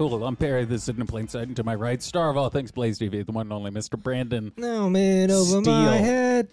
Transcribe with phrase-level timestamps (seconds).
[0.00, 0.24] Cool.
[0.24, 0.64] I'm Perry.
[0.64, 1.48] This is in plain sight.
[1.48, 4.02] And to my right, star of all things Blaze TV, the one and only Mr.
[4.02, 4.50] Brandon.
[4.56, 6.48] No man over my head.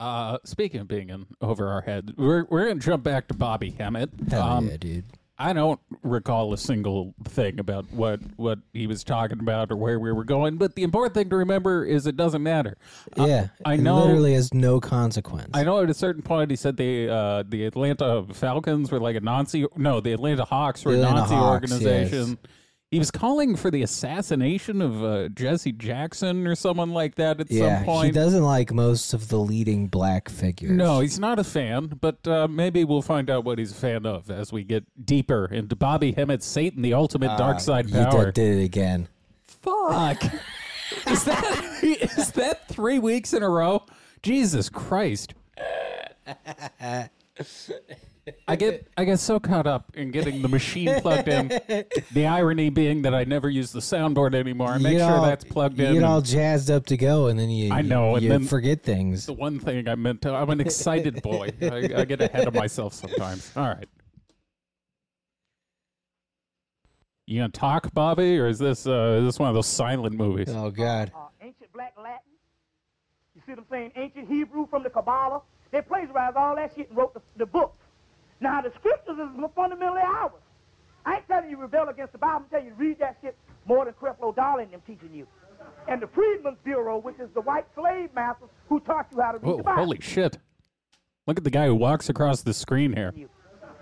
[0.00, 3.68] Uh, speaking of being in over our head, we're we're gonna jump back to Bobby
[3.68, 4.08] Hemmitt.
[4.30, 5.04] Hell Um, yeah, dude.
[5.38, 9.98] I don't recall a single thing about what what he was talking about or where
[9.98, 12.76] we were going, but the important thing to remember is it doesn't matter.
[13.16, 14.00] Yeah, I it know.
[14.04, 15.50] literally has no consequence.
[15.52, 19.16] I know at a certain point he said the uh, the Atlanta Falcons were like
[19.16, 19.66] a Nazi.
[19.76, 22.28] No, the Atlanta Hawks were The a Atlanta Nazi Hawks, organization.
[22.28, 22.36] yes.
[22.94, 27.50] He was calling for the assassination of uh, Jesse Jackson or someone like that at
[27.50, 28.06] yeah, some point.
[28.06, 30.70] he doesn't like most of the leading black figures.
[30.70, 34.06] No, he's not a fan, but uh, maybe we'll find out what he's a fan
[34.06, 38.04] of as we get deeper into Bobby Hemmitt's Satan, the ultimate dark side Ah, you
[38.04, 38.24] power.
[38.26, 39.08] did, did it again.
[39.44, 40.22] Fuck.
[41.08, 43.82] is that is that three weeks in a row?
[44.22, 45.34] Jesus Christ.
[48.48, 51.48] I get I get so caught up in getting the machine plugged in.
[52.12, 54.70] The irony being that I never use the soundboard anymore.
[54.70, 55.92] I You make sure all- that's plugged You in.
[55.92, 57.72] get and all jazzed up to go, and then you.
[57.72, 59.26] I know, and you then- forget things.
[59.26, 60.32] the one thing I meant to.
[60.34, 61.50] I'm an excited boy.
[61.62, 63.52] I, I get ahead of myself sometimes.
[63.56, 63.88] All right.
[67.26, 70.48] You gonna talk, Bobby, or is this uh, is this one of those silent movies?
[70.50, 71.10] Oh God.
[71.14, 72.18] uh, ancient black Latin.
[73.34, 73.92] You see what I'm saying?
[73.96, 75.40] Ancient Hebrew from the Kabbalah.
[75.70, 77.78] They plagiarized all that shit and wrote the, the books.
[78.40, 80.32] Now, the scriptures is fundamentally ours.
[81.06, 82.44] I ain't telling you rebel against the Bible.
[82.44, 83.36] I'm telling you to read that shit
[83.66, 85.26] more than Creflo Dollar and them teaching you.
[85.88, 89.38] And the Freedmen's Bureau, which is the white slave masters who taught you how to
[89.38, 89.84] read Whoa, the Bible.
[89.84, 90.38] holy shit!
[91.26, 93.12] Look at the guy who walks across the screen here.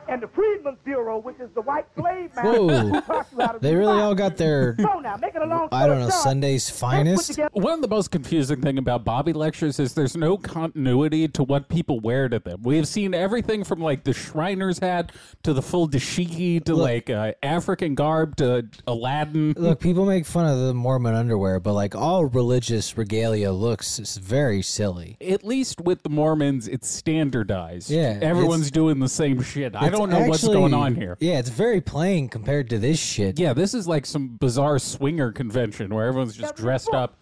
[0.08, 2.68] And the Freedmen's Bureau, which is the white slave masters Whoa.
[2.88, 4.74] who taught you how They really all got their.
[4.78, 6.10] So now, make it a long I don't know.
[6.10, 7.28] short, Sunday's finest.
[7.30, 11.44] together- One of the most confusing thing about Bobby lectures is there's no continuity to
[11.44, 12.60] what people wear to them.
[12.62, 15.12] We have seen everything from like the Shriner's hat
[15.44, 16.82] to the full dashiki to Look.
[16.84, 19.54] like uh, African garb to Aladdin.
[19.56, 24.16] Look, people make fun of the Mormon underwear, but like all religious regalia looks is
[24.16, 25.16] very silly.
[25.20, 27.90] At least with the Mormons, it's standardized.
[27.90, 29.74] Yeah, everyone's doing the same shit.
[29.76, 31.16] I It's don't know what's going on here.
[31.20, 33.38] Yeah, it's very plain compared to this shit.
[33.38, 36.94] Yeah, this is like some bizarre swinger convention where everyone's just Every dressed book.
[36.94, 37.14] up.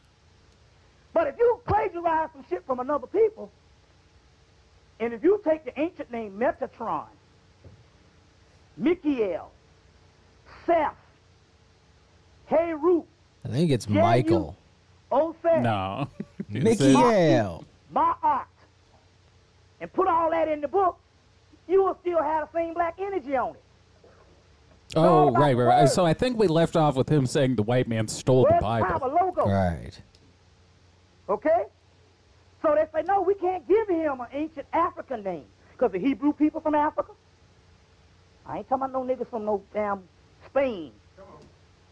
[1.13, 3.51] But if you plagiarize some shit from another people,
[5.01, 7.07] and if you take the ancient name Metatron,
[8.77, 9.51] Michael,
[10.67, 10.95] Seth,
[12.47, 13.05] Heru,
[13.45, 14.57] I think it's Yeah, Michael.
[15.11, 16.09] Oseth, No.
[16.49, 17.65] Michael.
[17.95, 18.45] Ma'at,
[19.81, 20.99] and put all that in the book,
[21.71, 23.63] you will still have the same black energy on it.
[24.97, 25.89] Oh, about right, right, right.
[25.89, 28.87] So I think we left off with him saying the white man stole the Bible.
[28.87, 29.47] power logo?
[29.47, 29.93] Right.
[31.29, 31.65] Okay?
[32.61, 35.45] So they say, no, we can't give him an ancient African name.
[35.73, 37.13] Because the Hebrew people from Africa?
[38.45, 40.03] I ain't talking about no niggas from no damn
[40.47, 40.91] Spain.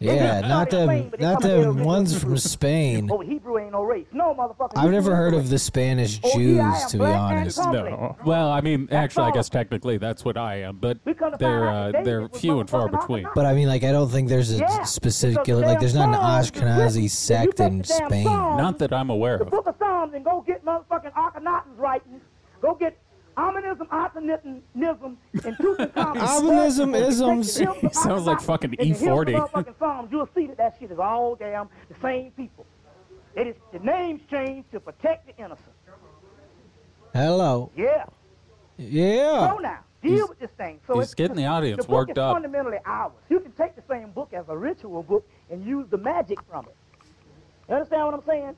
[0.01, 3.09] Yeah, not the but not the ones from Spain.
[3.11, 4.07] Oh, Hebrew ain't no race.
[4.13, 4.73] No, motherfucker.
[4.77, 7.59] I've never heard of the Spanish Oh, yeah, Jews, to be honest.
[7.59, 8.17] No.
[8.25, 10.99] Well, I mean, actually, I guess technically that's what I am, but
[11.39, 13.27] they're uh, they're few and far between.
[13.35, 15.81] But I mean, like, I don't think there's a Yeah, specific like.
[15.81, 18.25] There's not an damn Psalms is Ashkenazi sect in Spain.
[18.25, 19.51] Not that I'm aware The of.
[19.51, 22.21] book of Psalms and go get motherfucking Akhenaten's writings.
[22.61, 22.97] Go get
[23.39, 25.93] Aminism, Akhenatenism, and Tutankhamun.
[25.95, 27.57] Aminism, Take isms.
[27.57, 29.79] hymns of He sounds like fucking the E40.
[29.79, 30.09] Psalms.
[30.11, 32.67] You'll see that that shit is all damn the same people.
[33.37, 35.71] It is the names changed to protect the innocent.
[37.15, 37.71] Hello.
[37.77, 38.07] Yeah.
[38.77, 39.53] Yeah.
[39.53, 40.81] So now, deal with this thing.
[40.89, 42.35] So he's it's, getting the audience the book worked is up.
[42.35, 43.13] fundamentally ours.
[43.29, 46.65] You can take the same book as a ritual book and use the magic from
[46.67, 46.77] it.
[47.69, 48.57] You understand what I'm saying?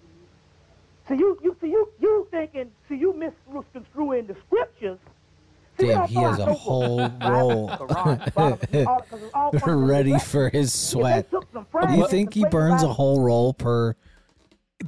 [1.11, 4.97] So you, you, so you, you thinking, so you misconstruing the scriptures.
[5.81, 7.69] See, Damn, he has a whole roll.
[7.71, 11.29] Quran, Bible, all- 'cause it's all fundamentally Ready for his sweat.
[11.31, 11.41] Do
[11.97, 13.97] you think he burns a whole roll per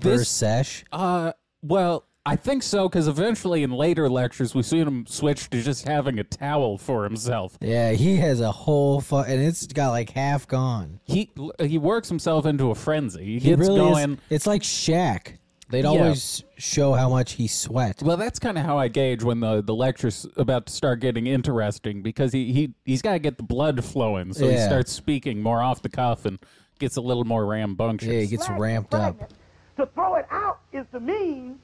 [0.01, 0.85] per sesh?
[0.93, 1.33] Uh,
[1.63, 5.89] well, I think so because eventually in later lectures we've seen him switch to just
[5.89, 7.59] having a towel for himself.
[7.61, 11.01] Yeah, he has a whole fu- and it's got like half gone.
[11.03, 13.25] He he works himself into a frenzy.
[13.25, 14.13] He He gets really going.
[14.13, 14.19] is.
[14.31, 15.39] It's like Shaq.
[15.73, 15.89] They'd Yeah.
[15.89, 18.03] always show how much he sweat.
[18.03, 21.27] Well, that's kind of how I gauge when the, the lecture's about to start getting
[21.27, 24.35] interesting because he, he, he's got to get the blood flowing.
[24.35, 24.67] So he Yeah.
[24.69, 26.39] starts speaking more off the cuff and
[26.79, 28.07] gets a little more rambunctious.
[28.11, 29.31] Yeah, he gets Flag- ramped up.
[29.79, 31.59] To throw it out is to mean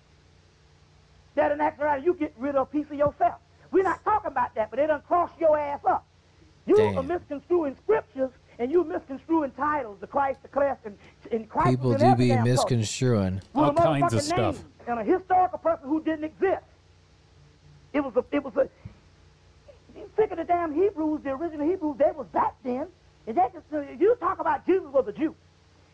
[1.34, 3.34] that in actuality you get rid of a piece of yourself.
[3.70, 6.06] We're not talking about that, but they done cross your ass up.
[6.66, 6.96] You Damn.
[6.98, 10.96] are misconstruing scriptures and you misconstruing titles, the Christ, the class, and,
[11.30, 11.70] and Christ.
[11.70, 13.40] People in do be misconstruing.
[13.54, 14.56] All kinds of stuff.
[14.56, 16.64] name And a historical person who didn't exist.
[17.92, 18.68] It was a, it was a,
[19.96, 22.86] you think of the damn Hebrews, the original Hebrews, they was back then.
[23.26, 25.34] And they just, you talk about Jesus was a Jew.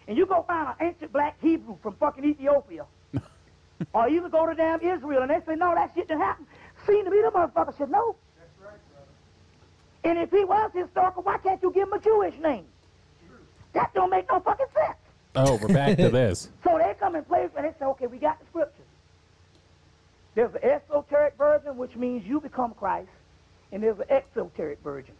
[0.06, 2.84] And you go find an ancient black Hebrew from fucking Ethiopia.
[3.92, 6.46] or you can go to damn Israel and they say, no, that shit didn't happen.
[6.86, 8.16] Seem to me, the motherfucker said, no.
[10.04, 12.64] And if he was historical, why can't you give him a Jewish name?
[13.72, 14.96] That don't make no fucking sense.
[15.34, 16.50] Oh, we're back to this.
[16.62, 18.84] So they come and play and they say, okay, we got the scriptures.
[20.34, 23.08] There's an esoteric version, which means you become Christ,
[23.72, 25.14] and there's an exoteric version.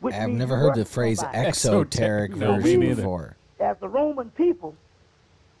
[0.00, 1.46] Which I've means never heard the phrase somebody.
[1.46, 2.94] exoteric No, version neither.
[2.96, 3.36] before.
[3.58, 4.74] As the Roman people,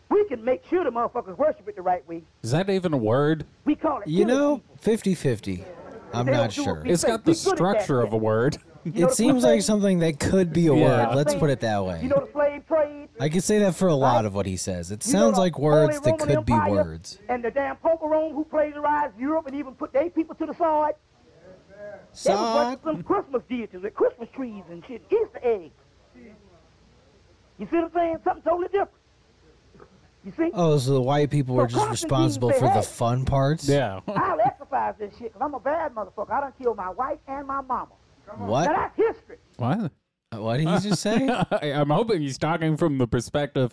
[0.08, 2.22] we can make sure the motherfuckers worship it the right way.
[2.42, 3.44] Is that even a word?
[3.64, 4.76] We call it You know, people.
[4.80, 5.64] 50 50.
[6.12, 6.82] I'm They not sure.
[6.84, 8.58] It's got the we good at that structure of a word.
[8.84, 11.08] You know It seems like something that could be a Yeah.
[11.08, 11.16] word.
[11.16, 12.02] Let's put it that You way.
[12.02, 13.08] know the slave trade?
[13.20, 14.90] I can say that for a lot of what he says.
[14.90, 17.18] It You know sounds like words that Roman could be words.
[17.28, 20.46] And the damn Pope of Rome who plagiarized Europe and even put their people to
[20.46, 20.94] the sword.
[22.24, 22.54] They was Sod.
[22.54, 25.70] worshiping some Christmas deities with Christmas trees and shit, Easter eggs.
[27.58, 28.16] You see what I'm saying?
[28.24, 28.90] Something totally different.
[30.24, 30.50] You see?
[30.52, 33.66] Oh, so the white people were So just responsible said, for the fun parts?
[33.68, 34.00] Yeah.
[34.08, 36.30] I'll exercise this shit because I'm a bad motherfucker.
[36.30, 37.88] I done killed my wife and my mama.
[38.26, 38.68] Now What?
[38.68, 39.38] that's history.
[39.56, 39.92] What?
[40.32, 41.26] Uh, what did he just say?
[41.50, 43.72] I- I'm hoping he's talking from the perspective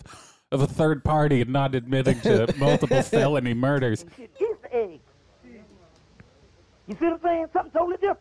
[0.50, 4.06] of a third party and not admitting to multiple felony murders.
[4.18, 5.02] Easter eggs.
[5.44, 7.46] You see what I'm saying?
[7.52, 8.18] Something totally different.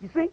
[0.00, 0.28] You see?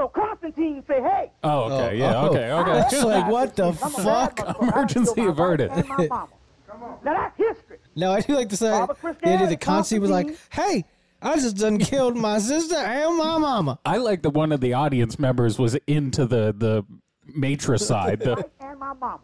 [0.00, 1.88] So Constantine say, hey, Oh, okay.
[1.88, 2.28] Oh, yeah, oh.
[2.30, 2.78] okay, I'll okay.
[2.78, 3.84] It's exercise like, what the shit.
[3.84, 4.36] I'm a bad fuck?
[4.36, 4.48] motherfucker.
[4.48, 5.70] I done Emergency killed my wife averted.
[5.72, 6.28] and my mama.
[7.04, 7.78] Now that's history.
[7.96, 10.84] No, I do like to say Barbara the idea Christianity, that Constantine was like, hey,
[11.20, 13.78] I just done killed my sister and my mama.
[13.84, 16.82] I like that one of the audience members was into the the
[17.26, 18.20] matricide.
[18.24, 19.18] The, and my mama.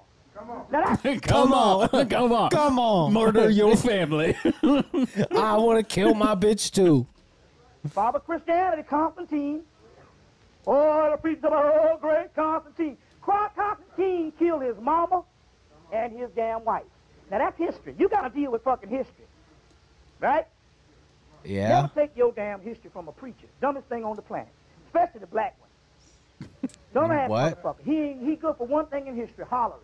[0.71, 3.15] Now that's come on, come on, Come on.
[3.15, 4.37] murder your family.
[4.45, 7.07] I want to kill my bitch too.
[7.89, 9.63] Father Christianity, Constantine.
[10.67, 12.97] Oh, the preachers of old great Constantine.
[13.21, 15.23] Cro- Constantine killed his mama
[15.93, 16.85] and his damn wife.
[17.31, 17.95] Now that's history.
[17.99, 19.25] You got to deal with fucking history,
[20.21, 20.47] right?
[21.45, 21.69] Yeah.
[21.69, 23.47] Never take your damn history from a preacher.
[23.61, 24.49] Dumbest thing on the planet,
[24.87, 26.71] especially the black one.
[26.95, 27.63] Dumb ass What?
[27.63, 27.85] motherfucker.
[27.85, 29.81] He ain't he good for one thing in history, hollering.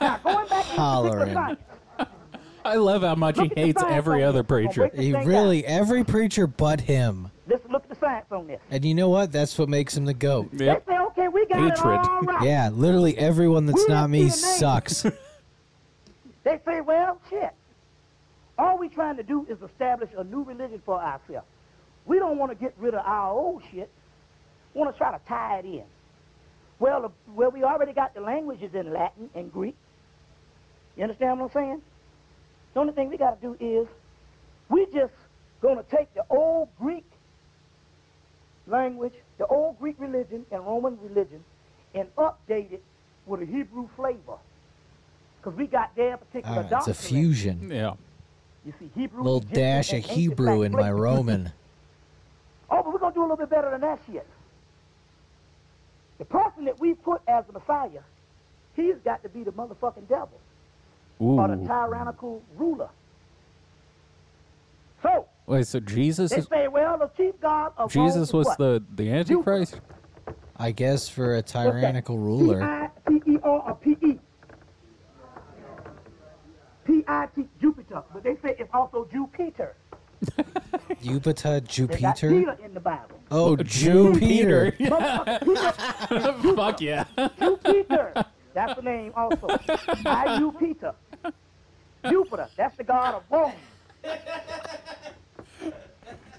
[0.00, 1.34] Now going back to Hollering.
[1.34, 1.60] science.
[2.64, 4.90] I love how much he Look at the hates every other preacher.
[4.94, 5.70] He really, down.
[5.80, 7.30] every preacher but him.
[7.48, 8.60] Let's look at the science on this.
[8.70, 9.30] And you know what?
[9.30, 10.48] That's what makes him the GOAT.
[10.52, 10.86] Yep.
[10.86, 12.00] They say, okay, we got Hatred.
[12.00, 12.44] it all right.
[12.44, 14.58] Yeah, literally everyone that's We not me see the name.
[14.58, 15.06] sucks.
[16.44, 17.50] They say, well, shit.
[18.56, 21.44] All we're trying to do is establish a new religion for ourselves.
[22.04, 23.90] We don't want to get rid of our old shit.
[24.72, 25.82] We want to try to tie it in.
[26.78, 29.74] Well, the, well, we already got the languages in Latin and Greek.
[30.96, 31.82] You understand what I'm saying?
[32.74, 33.88] The only thing we got to do is
[34.68, 35.14] we just
[35.60, 37.04] going to take the old Greek
[38.66, 41.42] language, the old Greek religion and Roman religion,
[41.94, 42.82] and update it
[43.26, 44.38] with a Hebrew flavor.
[45.40, 47.70] Because we got their particular Ah, it's a fusion.
[47.70, 47.94] Yeah.
[48.64, 49.22] You see, Hebrew.
[49.22, 50.90] little Egyptian, dash of Hebrew in my.
[50.90, 51.52] Roman.
[52.68, 54.26] Oh, but we're going to do a little bit better than that shit.
[56.18, 58.00] The person that we put as the Messiah,
[58.74, 60.40] he's got to be the motherfucking devil
[61.20, 62.88] or the tyrannical ruler.
[65.00, 66.46] So, Wait, so Jesus they is
[66.96, 68.58] say, well, the chief god of Jesus is was what?
[68.58, 69.80] the the Antichrist?
[70.56, 72.90] I guess for a tyrannical ruler.
[73.06, 74.18] P-I-P-E-R or P-E?
[76.86, 78.02] P-I-T, Jupiter.
[78.12, 79.76] But they say it's also Jupiter.
[81.02, 82.30] Jupiter, They got Jupiter.
[82.30, 83.20] Peter in the Bible.
[83.30, 84.72] Oh, oh Jupiter.
[86.56, 87.04] Fuck yeah.
[87.38, 88.24] Jupiter.
[88.54, 89.58] That's the name also.
[90.06, 90.94] I Jupiter.
[92.08, 92.48] Jupiter.
[92.56, 93.52] That's the god of Rome.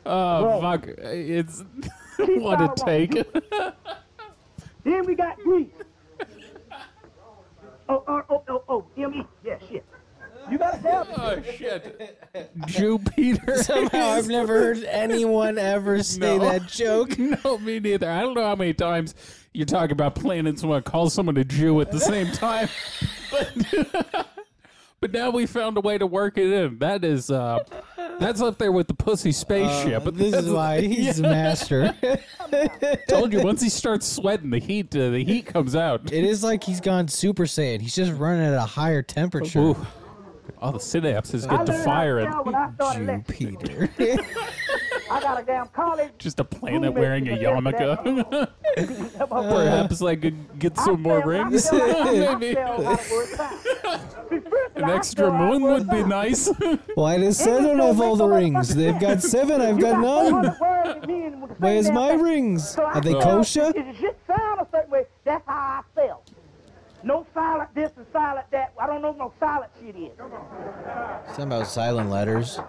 [0.07, 0.61] Oh Bro.
[0.61, 0.87] fuck!
[0.87, 1.63] It's
[2.17, 3.11] what a god of Rome, take.
[3.11, 3.73] Jupiter.
[4.83, 5.67] Then we got Greece.
[7.89, 9.23] Oh, oh, oh, oh, oh, M-E.
[9.45, 9.85] Yeah, shit.
[10.51, 11.13] You gotta tell me.
[11.17, 12.17] oh shit!
[12.67, 13.57] Jupiter.
[13.63, 16.39] Somehow I've never heard anyone ever say No.
[16.39, 17.17] that joke.
[17.17, 18.09] No, me neither.
[18.09, 19.13] I don't know how many times
[19.53, 22.69] you talk about planets and want to call someone a Jew at the same time.
[23.31, 24.27] But,
[24.99, 26.79] But now we found a way to work it in.
[26.79, 27.59] That is, uh,
[28.19, 30.07] that's up there with the pussy spaceship.
[30.07, 31.95] Uh, this is why he's the master.
[33.07, 36.11] told you once he starts sweating, the heat, uh, the heat comes out.
[36.11, 37.79] it is like he's gone Super Saiyan.
[37.79, 39.59] He's just running at a higher temperature.
[39.59, 39.87] Ooh,
[40.59, 42.31] all the synapses I get to learned how firing.
[42.31, 43.57] spell when I started lecturing.
[43.59, 43.89] Jupiter.
[45.09, 46.11] I got a damn college.
[46.17, 48.49] Just a planet wearing a who yarmulke.
[49.29, 51.71] Perhaps I could get some more rings.
[51.71, 52.57] Maybe
[54.75, 56.49] an extra moon would be nice.
[56.95, 58.75] Why does seven have all the rings?
[58.75, 59.61] They've got seven.
[59.61, 60.55] I've got none.
[61.57, 62.77] Where's my rings?
[62.77, 63.71] Are they kosher?
[63.75, 65.05] It should sound a certain way.
[65.23, 66.23] That's how I spell.
[67.03, 68.73] No silent this and silent that.
[68.79, 70.11] I don't know what no silent shit is.
[71.27, 72.59] Something about silent letters.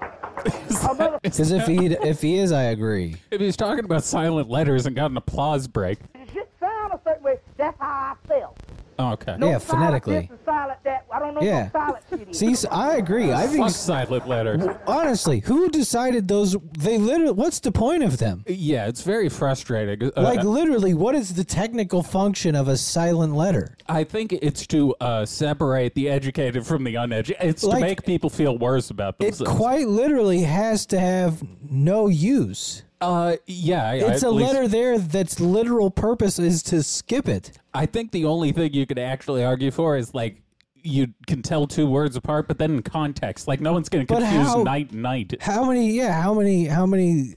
[1.22, 3.16] Because if he if he is, I agree.
[3.30, 5.98] if he's talking about silent letters and got an applause break.
[6.14, 7.38] it should sound a certain way.
[7.56, 8.54] That's how I spell.
[8.98, 9.36] Oh, okay.
[9.38, 10.20] No Yeah, phonetically.
[10.22, 11.06] This and silent that.
[11.12, 11.70] I don't know Yeah.
[11.70, 12.38] silent shit is.
[12.38, 13.32] See, s- I agree.
[13.32, 14.62] I think Fuck silent letters.
[14.86, 16.56] honestly, who decided those?
[16.76, 17.32] They literally.
[17.32, 18.44] What's the point of them?
[18.48, 20.10] Yeah, it's very frustrating.
[20.16, 23.76] Uh, Like literally, what is the technical function of a silent letter?
[23.88, 27.48] I think it's to uh, separate the educated from the uneducated.
[27.48, 29.40] It's Like- to make people feel worse about themselves.
[29.42, 32.82] It quite literally has to have no use.
[33.00, 37.52] Uh, yeah, It's a letter there that's literal purpose is to skip it.
[37.74, 40.42] I think the only thing you could actually argue for is like
[40.74, 44.12] you can tell two words apart, but then in context, like no one's going to
[44.14, 45.34] But confuse how- night and night.
[45.40, 45.92] How many?
[45.92, 46.64] Yeah, how many?
[46.66, 47.34] How many?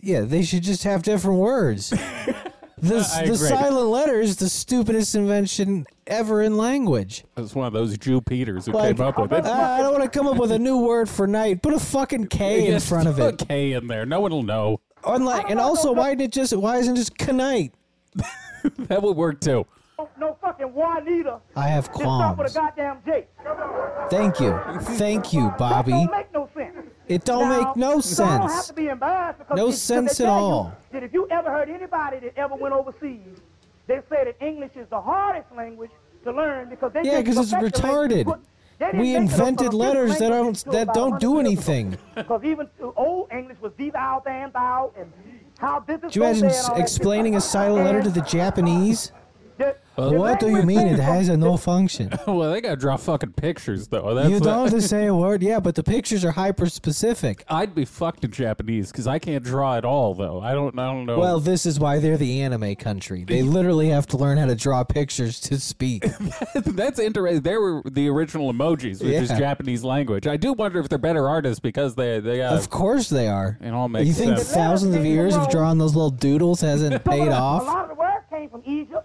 [0.00, 1.92] Yeah, they should just have different words.
[2.78, 3.48] The, I the agree.
[3.48, 7.22] silent letter is the stupidest invention ever in language.
[7.36, 9.44] It's one of those Jew Peters who Like, came up with it.
[9.46, 11.62] "Ah, I don't want to come up with a new word for night.
[11.62, 13.40] Put a fucking K in Just front of it.
[13.40, 14.04] a K in there.
[14.04, 14.80] No one will know.
[15.04, 16.56] Unlike, and also, why did it just?
[16.56, 17.72] Why isn't it just knight?
[18.88, 19.66] That would work too.
[20.18, 21.40] no fucking Juanita.
[21.56, 22.74] I have Just start with a qualms.
[22.76, 23.26] goddamn J.
[24.08, 24.56] Thank you,
[24.96, 25.90] thank you, That Bobby.
[25.92, 26.76] don't make no sense.
[27.08, 28.66] It don't Now, make no You don't have sense.
[28.68, 30.72] to be embarrassed because No it's- 'cause sense at tell you all.
[30.92, 33.40] That if you ever heard anybody that ever went overseas,
[33.88, 35.90] they say that English is the hardest language
[36.24, 38.26] to learn because they Yeah, didn't 'cause it's perfect language.
[38.26, 38.40] retarded.
[38.94, 41.72] We think of it invented letters that don't that don't do 100 years ago.
[41.72, 41.98] anything.
[42.14, 45.12] Because even uh, old English was thee, thou, than, thou, and
[45.58, 48.02] how this is Do you imagine so s- and all that explaining a silent letter
[48.02, 49.12] to the Japanese?
[49.96, 52.10] The- Uh, what do you mean it has a no function?
[52.26, 54.14] well, they got to draw fucking pictures though.
[54.14, 57.44] That's You don't have to say a word, yeah, but the pictures are hyper specific.
[57.48, 60.40] I'd be fucked in Japanese because I can't draw at all though.
[60.40, 60.78] I don't.
[60.78, 61.18] I don't know.
[61.18, 63.24] Well, this is why they're the anime country.
[63.24, 66.04] They literally have to learn how to draw pictures to speak.
[66.54, 67.42] That's interesting.
[67.42, 70.26] They were the original emojis, which is Japanese language.
[70.26, 73.58] I do wonder if they're better artists because they they uh, Of course they are.
[73.60, 74.52] It all makes you think sense.
[74.52, 77.64] thousands of years of drawing those little doodles hasn't paid the- A off?
[77.66, 79.01] lot of the words came from Egypt.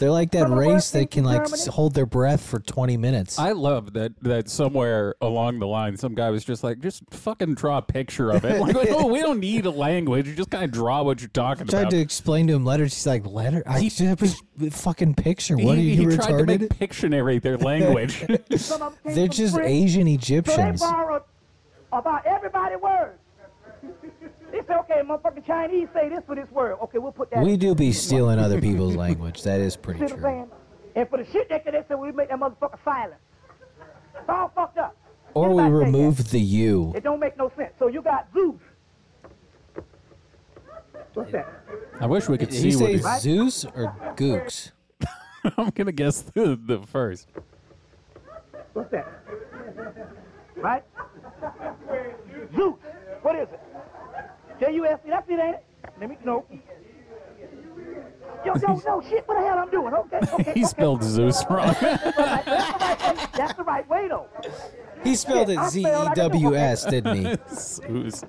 [0.00, 1.52] They're like that some of the race that can like Germany.
[1.62, 3.38] s- hold their breath for 20 minutes.
[3.38, 7.54] I love that that somewhere along the line, some guy was just like, just fucking
[7.54, 8.58] draw a picture of it.
[8.60, 10.26] Like, oh, we don't need a language.
[10.26, 11.70] You just kind of draw what you're talking about.
[11.70, 11.90] tried about.
[11.92, 12.94] to explain to him letters.
[12.94, 13.62] He's like, letter?
[13.66, 14.22] I He- just have
[14.60, 15.56] a fucking picture.
[15.56, 16.68] What he, are you he tried to make retarded?
[16.78, 18.24] Pictionary their language.
[18.56, 19.70] Some of them came They're just French.
[19.70, 20.80] Asian So they Egyptians.
[20.80, 21.22] borrowed
[21.92, 23.18] about everybody words.
[24.60, 26.76] They say, okay, motherfucking Chinese say this for this word.
[26.82, 27.42] Okay, we'll put that.
[27.42, 29.42] We do be stealing other people's language.
[29.42, 30.50] That is pretty See what I'm true.
[30.96, 33.20] And for the shit they could, they say we make that motherfucker silent.
[34.14, 34.96] It's all fucked up.
[35.32, 36.92] Or we Anybody say remove the U.
[36.94, 37.72] It don't make no sense.
[37.78, 38.56] So you got Zeus.
[41.14, 41.48] What's that?
[42.00, 43.20] I wish we could Did he see what say he's.
[43.22, 44.72] Zeus or Gooks?
[45.56, 47.28] I'm gonna guess the, the first.
[48.74, 49.08] What's that?
[50.56, 50.84] Right?
[52.54, 52.74] Zeus.
[53.22, 53.60] What is it?
[54.60, 55.08] J-U-S-E.
[55.10, 55.64] That's it, ain't it?
[55.98, 56.44] Let me know.
[58.44, 59.26] Yo, yo, no shit.
[59.26, 59.92] What the hell I'm doing?
[59.94, 60.42] Okay, okay.
[60.44, 60.64] He okay.
[60.64, 61.74] spelled Zeus wrong.
[61.80, 62.46] That's the right
[63.16, 63.26] way.
[63.36, 64.26] That's the right way, though.
[65.02, 67.36] He spelled Yeah, it I Z E spelled like a W S, didn't he?
[67.54, 68.22] Zeus.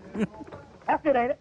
[0.87, 1.39] That's it, ain't it?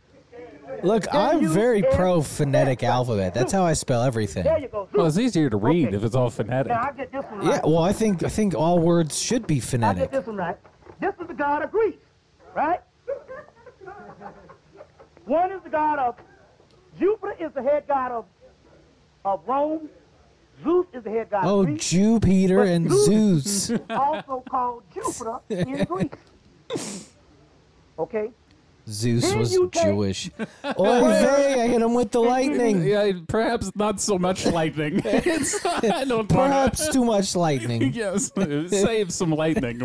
[0.83, 3.33] Look, I'm very pro phonetic alphabet.
[3.33, 4.43] That's how I spell everything.
[4.43, 4.89] There you go.
[4.93, 5.97] Well, it's easier to read Okay.
[5.97, 6.73] if it's all phonetic.
[6.73, 9.61] Now I get this one Yeah, well, I think I think all words should be
[9.61, 9.99] phonetic.
[9.99, 10.21] I get phonetic.
[10.21, 10.59] this one right.
[10.99, 11.95] This is the god of Greece,
[12.57, 12.81] right?
[15.31, 16.17] One is the god of
[16.99, 18.25] Jupiter is the head god of
[19.25, 19.89] of Rome.
[20.65, 21.89] Zeus is the head god Oh, of Greece.
[21.91, 23.71] Jupiter and But Zeus.
[23.91, 27.09] also called Jupiter in Greece.
[27.97, 28.31] Okay?
[28.89, 30.31] Zeus Then was you take- Jewish.
[30.65, 32.83] Oh, Oy vey, I hit him with the lightning.
[32.83, 35.01] Yeah, perhaps not so much lightning.
[35.05, 37.93] It's, I don't Perhaps want too much lightning.
[37.93, 39.79] Yes, save some lightning.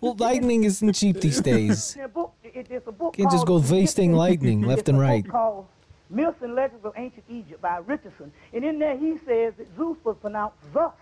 [0.00, 1.96] Well, lightning isn't cheap these days.
[1.96, 4.98] In a book, it, it's a book Can't just go wasting lightning left it's and
[4.98, 5.28] a book right.
[5.28, 5.66] called
[6.10, 8.32] Myths and Legends of Ancient Egypt by Richardson.
[8.52, 10.92] And in there he says that Zeus was pronounced Zeus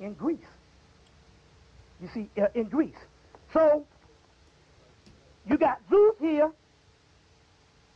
[0.00, 0.38] in Greece.
[2.00, 2.94] You see, uh, in Greece.
[3.52, 3.84] So
[5.48, 6.50] you got Zeus here,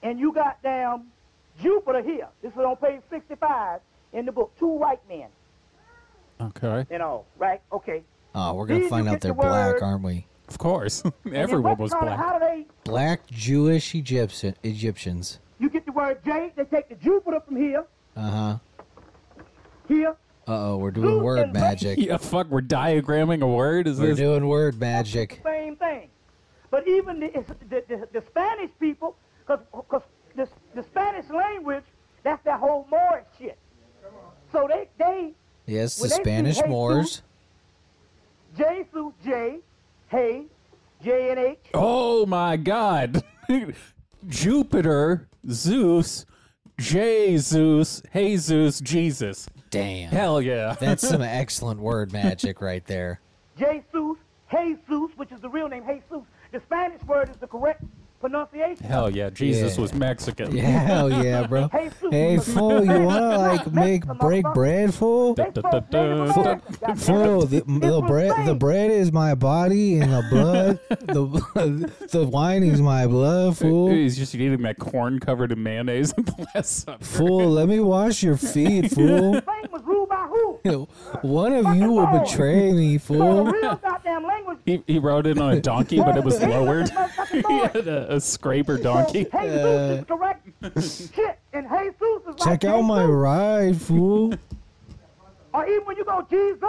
[0.02, 1.05] and you got damn
[1.61, 2.29] Jupiter here.
[2.43, 3.81] This is on page 65
[4.12, 4.52] in the book.
[4.59, 5.29] Two white men
[6.41, 6.87] Okay.
[6.91, 7.61] and all, right?
[7.73, 8.02] Okay.
[8.35, 9.49] Oh, we're gonna Then find out they're the word-
[9.79, 10.26] black, aren't we?
[10.52, 11.02] Of course.
[11.32, 12.18] Everyone was black.
[12.18, 12.66] How do they?
[12.85, 15.38] Black Jewish Egyptian Egyptians.
[15.59, 16.52] You get the word J.
[16.54, 18.59] They take the Jupiter from here, Uh huh.
[19.88, 20.14] here.
[20.47, 21.99] Uh oh, we're doing Zeus word and magic.
[22.06, 23.87] Yeah, fuck, we're diagramming a word?
[23.87, 24.18] Is We're this?
[24.18, 25.40] doing word magic.
[25.42, 26.11] Same thing.
[26.71, 27.28] But even the,
[27.71, 29.16] the, the, the Spanish people,
[29.47, 30.02] because because
[30.37, 31.85] the, the Spanish language,
[32.25, 33.56] that's that whole Moorish shit.
[34.52, 35.32] So they, they
[35.66, 37.23] Yes, the they Spanish Jesus- Moors.
[38.54, 39.61] Jesus, J,
[40.12, 40.45] hey,
[41.02, 41.59] J and H.
[41.75, 43.25] Oh my god.
[44.28, 46.26] Jupiter, Zeus,
[46.78, 49.49] Jesus, Jesus, Jesus.
[49.71, 50.11] Damn.
[50.11, 50.76] Hell yeah.
[50.81, 53.21] That's some excellent word magic right there.
[53.59, 54.16] Jesus,
[54.50, 56.25] Jesus, which is the real name, Jesus.
[56.52, 57.83] The Spanish word is the correct
[58.23, 58.87] pronunciation.
[58.87, 59.29] Hell yeah.
[59.31, 59.83] Jesus Yeah.
[59.83, 60.57] was Mexican.
[60.57, 60.62] Yeah,
[60.93, 61.69] hell yeah, bro.
[61.69, 61.93] Jesus.
[62.12, 65.35] Hey, fool, you wanna like make break bread, fool?
[65.35, 66.97] They spoke Native American.
[66.97, 72.62] Fool, the, the bread, the bread is my body, and the blood, the the wine
[72.62, 73.91] is my blood, fool.
[73.91, 76.88] He's just eating that corn covered in mayonnaise and the last.
[77.00, 79.41] Fool, let me wash your feet, fool.
[81.23, 83.47] One of you will betray me, fool.
[83.47, 84.59] real goddamn language.
[84.64, 86.88] He, he rode in on a donkey, but it was lowered.
[87.31, 89.26] he had a, a scraper donkey.
[89.31, 93.11] So Jesus is correct shit, and Jesus is like Check out my Jesus.
[93.14, 94.35] ride, fool.
[95.52, 96.62] Or even when you go Jesus,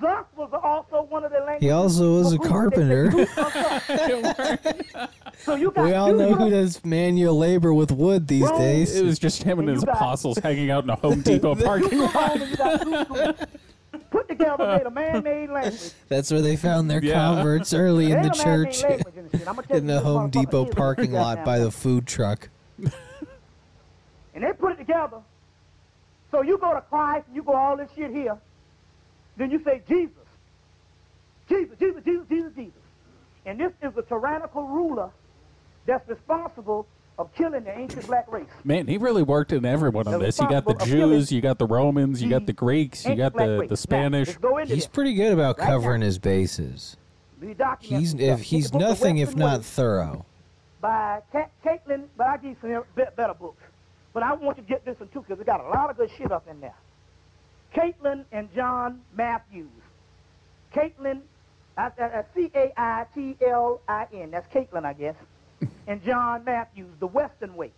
[0.00, 1.62] Zus was also one of the languages.
[1.62, 3.10] He also was a of who they- carpenter.
[5.44, 8.58] so you got We all know who does manual labor with wood these Rome.
[8.58, 8.96] days.
[8.96, 11.20] It was just him and And his you got- apostles hanging out in a Home
[11.24, 12.14] Depot parking lot.
[12.14, 13.48] Rome, and you got Zeus,
[13.92, 15.90] who put together made a man-made language.
[16.08, 17.14] That's where they found their Yeah.
[17.14, 18.82] converts early in the church.
[18.82, 19.48] language and shit.
[19.48, 22.48] I'ma tell In the Home Depot parking lot by the food truck.
[24.34, 25.18] And they put it together.
[26.30, 28.38] So you go to Christ and you go all this shit here.
[29.36, 30.14] Then you say Jesus.
[31.48, 32.72] Jesus, Jesus, Jesus, Jesus, Jesus.
[33.46, 35.10] And this is a tyrannical ruler
[35.86, 36.86] that's responsible
[37.18, 38.46] of killing the ancient black race.
[38.64, 40.38] Man, he really worked in everyone on The this.
[40.38, 43.04] You got the responsible of killing Jews, you got the Romans, you got the Greeks,
[43.04, 44.28] you got the, the Spanish.
[44.28, 44.86] let's go He's this.
[44.86, 46.06] pretty good about Right covering now.
[46.06, 46.96] his bases.
[47.40, 50.26] We document He's if he's Get the book, The nothing if not thorough.
[50.80, 52.84] By Ca- Caitlin, but I give you some
[53.16, 53.62] better books.
[54.12, 55.96] But I want you to get this one too because it got a lot of
[55.96, 56.74] good shit up in there.
[57.74, 59.68] Caitlin and John Matthews.
[60.74, 61.20] Caitlin,
[61.76, 64.30] uh, uh, C-A-I-T-L-I-N.
[64.30, 65.16] That's Caitlin, I guess.
[65.86, 67.72] and John Matthews, The Western Way.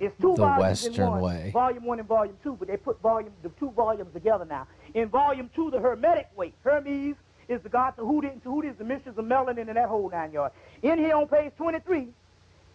[0.00, 1.20] It's two The volumes in Western one.
[1.22, 1.50] Way.
[1.52, 4.66] Volume one and volume two, but they put volume the two volumes together now.
[4.94, 6.52] In volume two, the Hermetic Way.
[6.62, 7.14] Hermes
[7.48, 10.32] is the god Tahuti, and Tahuti is the mysteries of melanin and that whole nine
[10.32, 10.54] yards.
[10.82, 12.08] In here on page 23,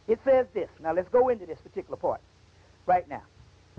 [0.07, 0.69] it says this.
[0.81, 2.21] Now let's go into this particular part
[2.85, 3.23] right now.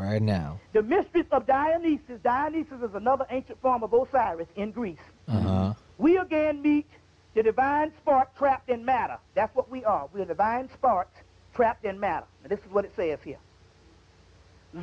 [0.00, 0.58] Right now.
[0.72, 2.20] The mistress of Dionysus.
[2.24, 4.96] Dionysus is another ancient form of Osiris in Greece.
[5.28, 5.74] Uh huh.
[5.98, 6.86] We again meet
[7.34, 9.18] the divine spark trapped in matter.
[9.34, 10.08] That's what we are.
[10.12, 11.20] We're divine sparks
[11.54, 12.24] trapped in matter.
[12.42, 13.36] Now, this is what it says here.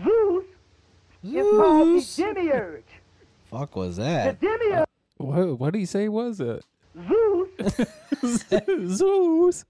[0.04, 0.44] Zeus,
[1.24, 2.16] is called the Zeus.
[2.16, 2.84] demiurge.
[3.50, 4.40] Fuck was that?
[4.40, 4.60] The that?
[4.60, 6.64] demiurge, What, what did he say was it?
[7.08, 7.50] Zeus,
[8.96, 9.66] Zeus.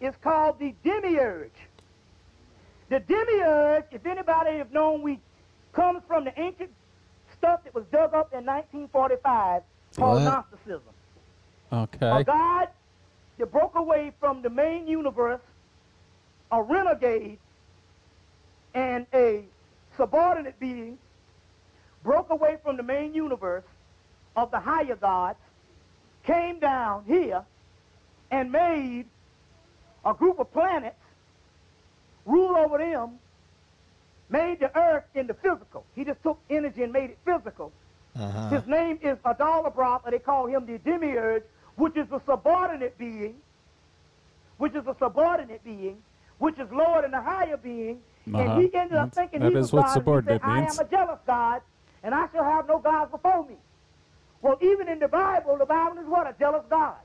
[0.00, 1.52] is called the demiurge.
[2.88, 5.20] The demiurge, if anybody have known, we
[5.72, 6.70] comes from the ancient
[7.36, 9.62] stuff that was dug up in 1945
[9.96, 10.22] called What?
[10.22, 10.94] Gnosticism.
[11.72, 12.20] Okay.
[12.20, 12.68] A God
[13.38, 15.40] that broke away from the main universe,
[16.52, 17.38] a renegade,
[18.74, 19.44] and a
[19.96, 20.98] subordinate being,
[22.04, 23.64] broke away from the main universe
[24.36, 25.38] of the higher gods,
[26.22, 27.42] came down here
[28.30, 29.06] and made
[30.04, 30.96] a group of planets,
[32.24, 33.18] rule over them,
[34.28, 35.84] made the earth into physical.
[35.94, 37.72] He just took energy and made it physical.
[38.16, 38.48] Uh huh.
[38.48, 41.42] His name is Adalabroth, or they call him the demiurge,
[41.76, 43.34] which is a subordinate being,
[44.58, 45.98] which is a subordinate being,
[46.38, 48.00] which is lower than the higher being.
[48.32, 48.38] Uh-huh.
[48.42, 50.16] And he ended up thinking that he is was what God.
[50.18, 50.78] and said, means.
[50.78, 51.60] I am a jealous God,
[52.02, 53.56] and I shall have no gods before me.
[54.40, 56.26] Well, even in the Bible, the Bible is what?
[56.26, 56.96] A jealous God.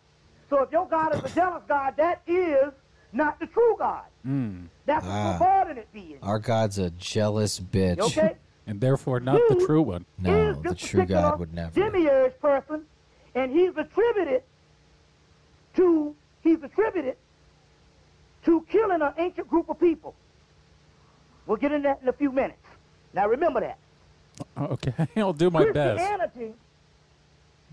[0.50, 2.74] So if your God is a jealous God, that is
[3.14, 4.04] not the true God.
[4.24, 5.30] That's Ah.
[5.30, 6.20] a subordinate being.
[6.22, 8.00] Our God's a jealous bitch.
[8.00, 8.36] Okay?
[8.68, 10.06] And therefore not the true one.
[10.20, 11.72] No, the true God would never.
[11.72, 12.84] Demiurge person,
[13.34, 14.44] and he's attributed
[15.76, 17.16] to he's attributed
[18.46, 20.14] to killing an ancient group of people.
[21.48, 22.62] We'll get into that in a few minutes.
[23.12, 23.80] Now remember that.
[24.56, 25.98] Okay, I'll do my best.
[25.98, 26.54] Christianity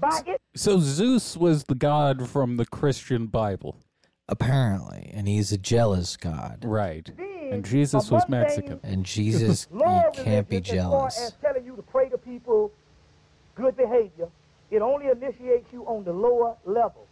[0.01, 3.77] By it So Zeus was the god from the Christian Bible.
[4.29, 6.65] Apparently, and he's a jealous god.
[6.65, 7.09] Right.
[7.19, 8.81] And Jesus was Mexican.
[8.83, 11.21] And Jesus, you can't be religion As far jealous.
[11.21, 12.73] as telling you to pray to people
[13.55, 14.29] good behavior,
[14.71, 17.07] it only initiates you on the lower level.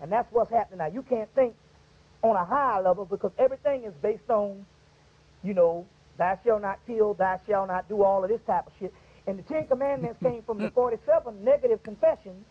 [0.00, 0.86] And that's what's happening now.
[0.86, 1.54] You can't think
[2.22, 4.64] on a higher level because everything is based on,
[5.44, 8.72] you know, thou shalt not kill, thou shalt not do all of this type of
[8.78, 8.94] shit.
[9.26, 12.46] And the Ten Commandments came from the 47 negative confessions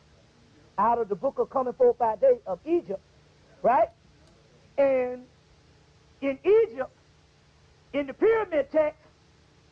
[0.77, 3.01] out of the book of Coming Forth by Day of Egypt,
[3.65, 3.89] right?
[4.77, 5.23] And
[6.21, 6.91] in Egypt,
[7.93, 9.01] in the pyramid text,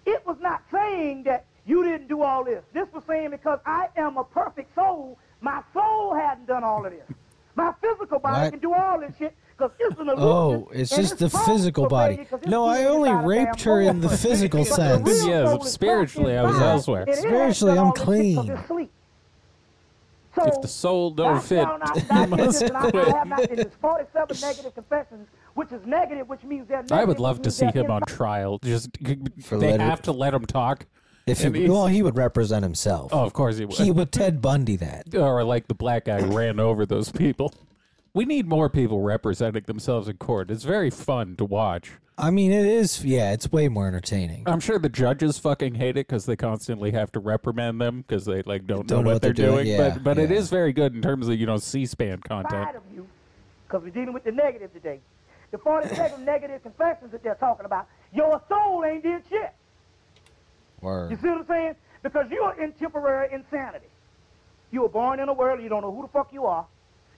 [0.06, 2.64] it was not saying that you didn't do all this.
[2.74, 6.92] This was saying because I am a perfect soul, my soul hadn't done all of
[6.92, 7.06] this.
[7.56, 8.52] My physical body What?
[8.52, 9.96] can do all this shit because it's.
[10.00, 12.16] Oh, it's and just the physical body.
[12.16, 15.08] baby 'cause it's No, I only raped her in the physical sense.
[15.08, 17.02] real Yes, spiritually, I was elsewhere.
[17.02, 18.58] and it has Spiritually, I'm all this clean.
[20.36, 20.54] It's sleep.
[20.54, 23.28] So, If the soul don't fit, shalt not- you thou must shalt not- I have
[23.28, 27.52] not in 47 negative confessions, which is negative, which means they're I would love to
[27.52, 28.60] see him on trial.
[28.64, 28.90] Just
[29.44, 30.86] For they letter- have to let him talk.
[31.26, 33.14] If he, well, he would represent himself.
[33.14, 33.78] Oh, of course he would.
[33.78, 35.16] He would Ted Bundy that.
[35.16, 37.54] or like the black guy ran over those people.
[38.16, 40.52] We need more people representing themselves in court.
[40.52, 41.94] It's very fun to watch.
[42.16, 43.04] I mean, it is.
[43.04, 44.44] Yeah, it's way more entertaining.
[44.46, 48.26] I'm sure the judges fucking hate it because they constantly have to reprimand them because
[48.26, 49.66] they like don't, Don't know what, they're, doing.
[49.66, 50.38] yeah, but but it yeah.
[50.38, 52.52] is very good in terms of you know C-SPAN content.
[52.54, 53.08] side of you,
[53.68, 55.00] because we're dealing with the negative today.
[55.50, 59.54] The 47 negative confessions that they're talking about, your soul ain't did shit.
[60.82, 61.20] You Word.
[61.20, 61.76] see what I'm saying?
[62.04, 63.88] Because you are in temporary insanity.
[64.72, 66.68] You were born in a world, you don't know who the fuck you are, you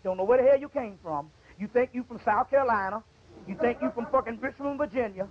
[0.05, 1.29] don't know where the hell you came from.
[1.59, 3.03] You think you from South Carolina,
[3.47, 5.27] you think you from fucking Richmond, Virginia,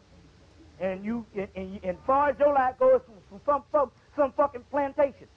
[0.81, 4.33] and you and, and, and far as your life goes from, from some, some some
[4.33, 5.29] fucking plantation.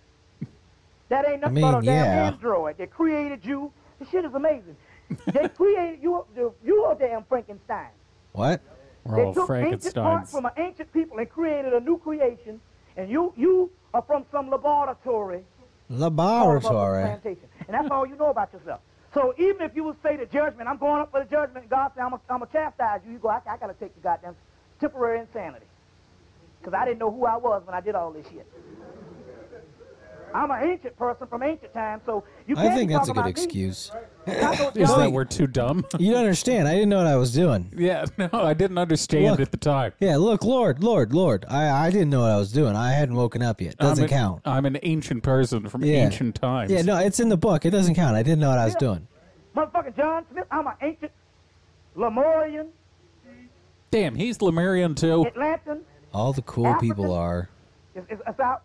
[1.09, 2.27] That ain't nothing I but a mean, damn yeah.
[2.27, 3.71] android that created you.
[3.99, 4.75] This shit is amazing.
[5.27, 6.25] they created you.
[6.65, 7.89] You are damn Frankenstein.
[8.33, 8.61] What?
[9.03, 12.59] We're They all took ancient parts from an ancient people and created a new creation,
[12.97, 15.43] and you you are from some laboratory
[15.89, 17.03] all above the Laboratory.
[17.03, 18.81] plantation, and that's all you know about yourself.
[19.17, 21.91] So even if you would say the judgment, I'm going up for the judgment, God
[21.95, 24.37] said I'm gonna chastise you, you go, I, I gotta take the goddamn
[24.79, 25.65] temporary insanity,
[26.61, 28.47] because I didn't know who I was when I did all this shit.
[30.33, 33.13] I'm an ancient person from ancient times, so you can't I think be that's a
[33.13, 33.65] talking good about me.
[33.65, 33.91] excuse.
[34.75, 35.85] Is that we're too dumb?
[35.99, 36.67] You don't understand.
[36.67, 37.71] I didn't know what I was doing.
[37.77, 39.39] yeah, no, I didn't understand Look.
[39.39, 39.93] at the time.
[39.99, 41.45] Yeah, look, Lord, Lord, Lord.
[41.49, 42.75] I, I didn't know what I was doing.
[42.75, 43.77] I hadn't woken up yet.
[43.77, 44.41] Doesn't I'm an, count.
[44.45, 46.05] I'm an ancient person from Yeah.
[46.05, 46.71] ancient times.
[46.71, 47.65] Yeah, no, it's in the book.
[47.65, 48.15] It doesn't count.
[48.15, 49.07] I didn't know what I was doing.
[49.55, 51.11] motherfucking John Smith, I'm an ancient
[51.95, 52.67] Lemurian,
[53.89, 55.25] Damn, he's Lemurian too.
[55.33, 55.79] Atlantan.
[56.13, 57.49] All the cool people are.
[57.95, 58.63] It's, it's, it's out.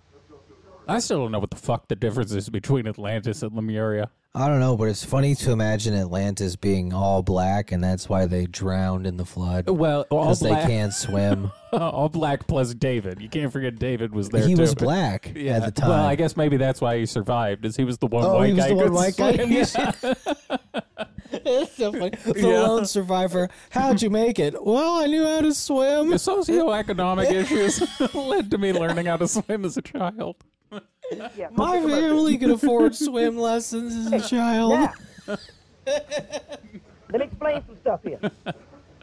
[0.88, 4.10] I still don't know what the fuck the difference is between Atlantis and Lemuria.
[4.34, 8.24] I don't know, but it's funny to imagine Atlantis being all black, and that's why
[8.24, 11.52] they drowned in the flood Well, all because they black, can't swim.
[11.72, 13.20] all black plus David.
[13.20, 14.62] You can't forget David was there he too.
[14.62, 15.56] was black Yeah.
[15.58, 15.90] at the time.
[15.90, 18.46] Well, I guess maybe that's why he survived, is he was the one Oh, white
[18.48, 19.64] he was guy the who one could white guy?
[19.64, 20.14] swim.
[21.34, 22.10] It's so funny.
[22.10, 22.60] The Yeah.
[22.60, 23.48] lone survivor.
[23.70, 24.54] How'd you make it?
[24.64, 26.10] Well, I knew how to swim.
[26.10, 27.82] The socioeconomic issues
[28.14, 30.36] led to me learning how to swim as a child.
[31.36, 34.72] Yeah, My family could afford swim lessons as a child.
[34.72, 34.92] Now,
[35.86, 38.18] let me explain some stuff here.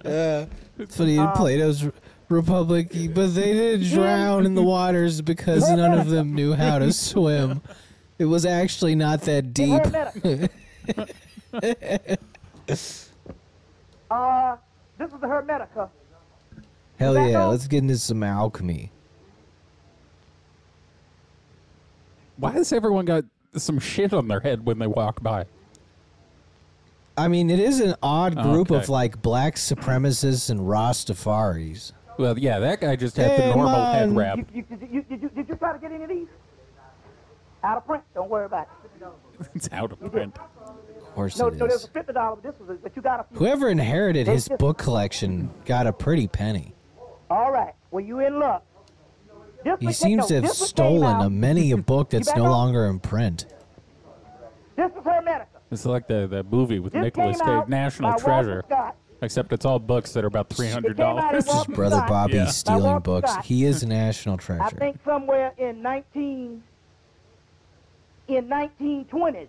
[0.04, 0.46] Yeah,
[0.78, 1.88] It's funny in Plato's
[2.30, 6.94] Republic, but they did drown in the waters because none of them knew how to
[7.08, 7.62] swim.
[8.18, 9.84] It was actually not that deep.
[9.86, 10.52] Hermetic.
[14.12, 14.56] uh,
[14.98, 15.90] this is the Hermetica.
[17.00, 17.52] Hell Back yeah, up.
[17.52, 18.92] let's get into some alchemy.
[22.40, 23.26] Why has everyone got
[23.56, 25.46] some shit on their head when they walk by?
[27.18, 28.82] I mean, it is an odd oh, group Okay.
[28.82, 31.92] of like black supremacists and Rastafaris.
[32.18, 33.94] Well, yeah, that guy just had Hey, the normal man.
[33.94, 34.38] head wrap.
[34.38, 36.28] You, you, did, you, did, you, did you try to get any of these?
[37.64, 38.04] Out of print.
[38.14, 39.08] Don't worry about it.
[39.56, 40.38] It's out of print.
[40.38, 41.88] Of course No, it no, there's is.
[41.88, 42.38] a fifty dollar.
[42.42, 43.38] This was, a, but you got a.
[43.38, 46.74] Whoever inherited his book collection got a pretty penny.
[47.30, 47.74] All right.
[47.92, 48.66] Well, you in luck.
[49.64, 52.46] This He seems to have this one came stolen a many a book that's no
[52.46, 52.52] up?
[52.52, 53.46] longer in print.
[54.76, 55.46] This is Hermetica.
[55.72, 58.64] It's like the, the movie with This Nicolas Cage, National Treasure.
[59.22, 61.46] Except it's all books that are about three hundred It came out dollars.
[61.46, 62.46] This is Brother Bobby Yeah.
[62.46, 63.32] Stealing books.
[63.32, 63.44] Scott.
[63.46, 64.64] He is a national treasure.
[64.64, 66.64] I think somewhere in 19
[68.30, 69.48] in 1920s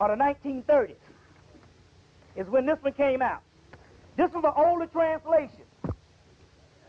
[0.00, 0.94] or the 1930s
[2.34, 3.42] is when this one came out.
[4.16, 5.62] This was an older translation.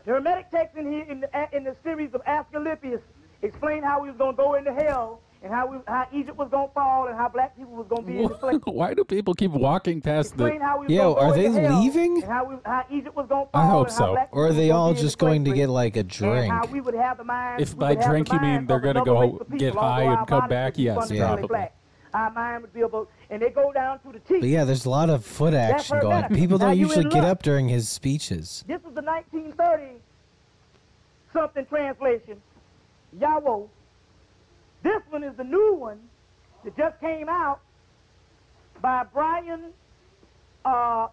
[0.04, 3.00] The Hermetic text in here in the, in the series of Asclepius
[3.42, 6.48] explained how we was going to go into hell and how we, how Egypt was
[6.50, 8.60] gonna fall and how black people was gonna be in the slave.
[8.64, 10.64] Why do people keep walking past Explain the?
[10.64, 12.22] how we was Yo, gonna go are they into hell, leaving?
[12.22, 14.16] And how, we, how Egypt was gonna fall I hope so.
[14.32, 16.52] Or are they all just going to get like a And drink?
[16.52, 17.60] how we would have the mind.
[17.60, 20.26] If by drink the you mean they're gonna go race of people, get high and
[20.26, 21.68] come back, yes, fundamentally probably.
[22.10, 22.22] Black.
[22.22, 24.40] Our mind would be about, and they go down to the teeth.
[24.40, 26.22] But yeah, there's a lot of foot action going.
[26.22, 26.34] better.
[26.34, 28.64] People Now don't usually get up during his speeches.
[28.66, 30.00] This is the 1930
[31.32, 32.40] something translation.
[33.18, 33.66] Yahweh.
[34.82, 35.98] This one is the new one
[36.64, 37.60] that just came out
[38.80, 39.72] by Brian.
[40.64, 41.08] Uh,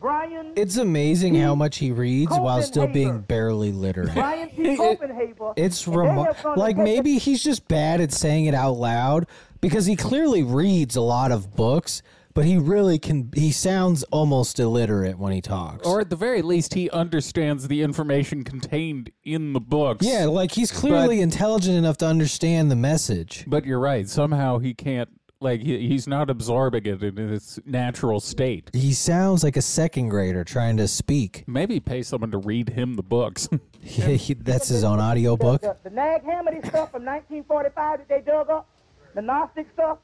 [0.00, 0.52] Brian.
[0.56, 4.14] It's amazing how much he reads while still being barely literate.
[4.14, 4.76] Brian P.
[4.76, 5.52] Copenhagen.
[5.56, 9.26] It's And remo- like take maybe he's just bad at saying it out loud
[9.60, 12.02] because he clearly reads a lot of books,
[12.34, 13.30] but he really can.
[13.34, 15.86] He sounds almost illiterate when he talks.
[15.86, 20.04] Or at the very least, he understands the information contained in the books.
[20.04, 23.44] yeah, like he's clearly intelligent enough to understand the message.
[23.46, 24.08] But you're right.
[24.08, 25.08] Somehow he can't.
[25.44, 28.70] Like he, he's not absorbing it in its natural state.
[28.72, 31.44] He sounds like a second grader trying to speak.
[31.46, 33.46] Maybe pay someone to read him the books.
[33.80, 35.60] He- he- that's his own audiobook.
[35.60, 38.66] The, the, the Nag Hammadi stuff from 1945 that they dug up,
[39.14, 39.98] the Gnostic stuff,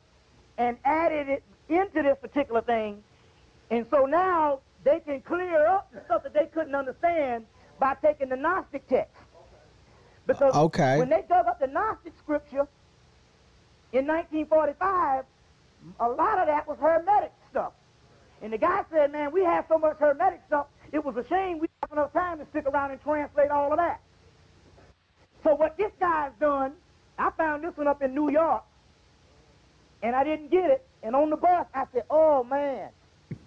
[0.58, 3.02] and added it into this particular thing.
[3.70, 7.46] And so now they can clear up the stuff that they couldn't understand
[7.78, 9.16] by taking the Gnostic text.
[10.26, 10.98] Because Okay.
[10.98, 12.68] when they dug up the Gnostic scripture
[13.92, 15.24] in 1945,
[15.98, 17.72] a lot of that was Hermetic stuff.
[18.42, 21.58] And the guy said, man, we have so much Hermetic stuff, it was a shame
[21.58, 24.00] we didn't have enough time to stick around and translate all of that.
[25.42, 26.72] So what this guy's done,
[27.18, 28.62] I found this one up in New York,
[30.02, 30.86] and I didn't get it.
[31.02, 32.90] And on the bus, I said, oh, man.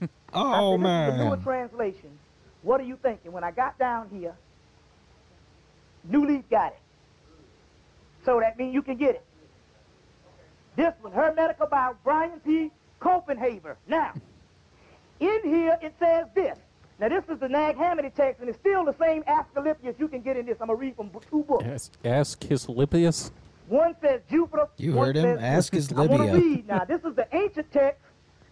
[0.35, 2.09] Oh I said, This is newer translation.
[2.63, 3.31] What are you thinking?
[3.31, 4.33] When I got down here,
[6.03, 6.79] New Leaf got it.
[8.25, 9.23] So that means you can get it.
[10.75, 12.71] This one, Hermetica by Brian P.
[12.99, 13.75] Copenhagen.
[13.87, 14.13] Now,
[15.19, 16.57] in here it says this.
[16.99, 20.21] Now this is the Nag Hammadi text, and it's still the same Asclepius you can
[20.21, 20.57] get in this.
[20.61, 21.65] I'm gonna read from two books.
[21.65, 23.31] ask, ask Kislipius.
[23.67, 24.67] One says Jupiter.
[24.77, 25.23] You heard him.
[25.23, 26.31] says- Ask his I want Libya.
[26.31, 26.85] to read now.
[26.85, 28.01] This is the ancient text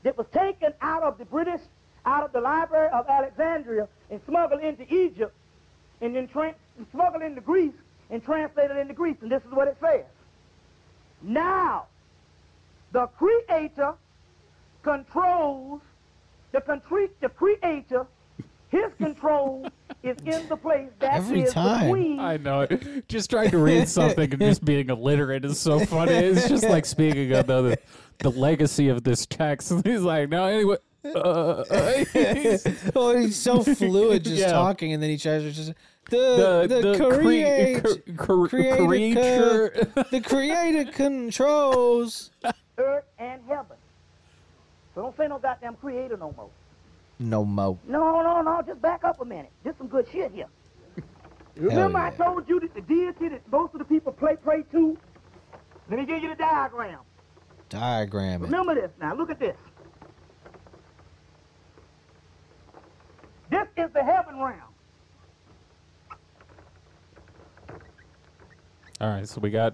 [0.04, 1.62] that was taken out of the British,
[2.06, 5.34] out of the Library of Alexandria, and smuggled into Egypt,
[6.02, 6.56] and then tra-
[6.92, 7.74] smuggled into Greece
[8.10, 9.18] and translated into Greece.
[9.22, 10.06] And this is what it says.
[11.22, 11.86] Now,
[12.92, 13.94] the Creator
[14.84, 15.82] controls
[16.52, 18.06] the contri- the Creator.
[18.70, 19.68] His control
[20.04, 21.88] is in the place that is Every time.
[21.92, 23.08] between I know it.
[23.10, 26.14] Just trying to read something and just being illiterate is so funny.
[26.14, 27.78] It's just like speaking of the
[28.20, 29.74] the legacy of this text.
[29.84, 30.78] He's like, no, anyway.
[31.04, 31.64] Uh,
[32.14, 34.52] he's- Oh, he's so fluid just Yeah.
[34.52, 35.74] talking, and then he tries to just
[36.10, 39.92] the the the, the cre- create, cre- cre- creator creature.
[39.96, 42.32] co- the creator controls.
[42.78, 43.78] earth and heaven.
[44.94, 46.50] So don't say no goddamn creator no more.
[47.20, 47.78] No mo.
[47.88, 49.52] No, no, no, just back up a minute.
[49.64, 50.48] Just some good shit here.
[51.56, 54.98] Remember I told you that the deity that most of the people play pray to?
[55.90, 57.00] Let me give you the diagram.
[57.70, 58.46] Diagram it.
[58.46, 59.14] Remember this now.
[59.16, 59.56] Look at this.
[63.50, 64.71] This is the heaven realm.
[69.02, 69.74] All right, so we got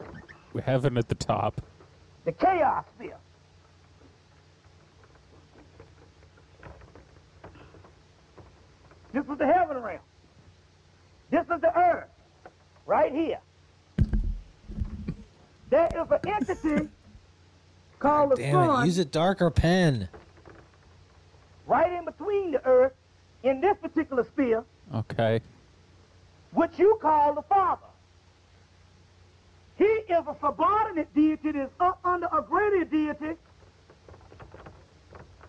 [0.63, 1.61] heaven at the top.
[2.23, 3.17] the chaos sphere.
[9.13, 9.99] This is the heaven realm.
[11.31, 12.09] This is the earth,
[12.85, 13.39] right here.
[15.69, 16.87] There is an entity
[17.99, 18.85] called the Damn sun it!
[18.85, 20.07] Use a darker pen.
[21.65, 22.93] right in between the earth
[23.43, 24.63] in this particular sphere,
[24.95, 25.41] Okay.
[26.51, 27.81] which you call the Father.
[29.77, 33.35] He is a subordinate deity that is up under a greater deity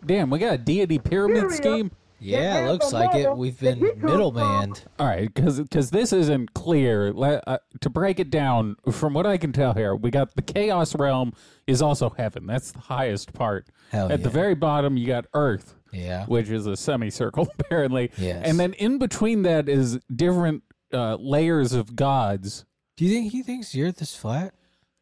[0.05, 1.57] Damn, we got a deity pyramid Period.
[1.57, 1.91] scheme.
[2.21, 3.37] Yeah, has looks like it.
[3.37, 4.85] We've been he comes.
[4.99, 7.12] All right, because this isn't clear.
[7.12, 10.43] Le- uh, to break it down, from what I can tell here, we got the
[10.43, 11.33] chaos realm
[11.67, 12.47] is also heaven.
[12.47, 13.67] That's the highest part.
[13.91, 16.27] Hell At the very bottom, you got earth, Yeah.
[16.27, 18.11] which is a semicircle apparently.
[18.19, 18.43] Yes.
[18.45, 20.62] And then in between that is different
[20.93, 22.64] uh, layers of gods.
[22.98, 24.52] Do you think he thinks the Earth is flat?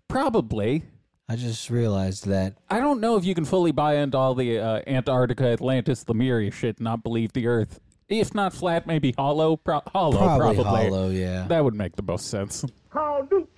[0.06, 0.82] Probably.
[1.30, 2.52] I just realized that.
[2.68, 6.50] I don't know if you can fully buy into all the uh, Antarctica, Atlantis, Lemuria
[6.50, 7.80] shit, and not believe the Earth.
[8.10, 9.56] If not flat, maybe hollow.
[9.56, 10.84] Pro- hollow, Probably, probably.
[10.90, 11.08] hollow.
[11.08, 11.46] Yeah.
[11.48, 12.66] That would make the most sense.
[12.90, 13.48] called Newt,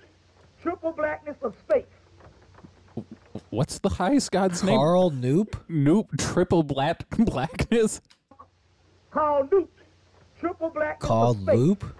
[0.61, 1.83] triple blackness of space.
[3.49, 4.77] What's the highest god's name?
[4.77, 5.53] Carl Noop.
[5.67, 7.99] Nope, triple black blackness.
[9.11, 9.69] Called Newt,
[10.39, 11.55] triple blackness Called of space.
[11.57, 11.95] Loop.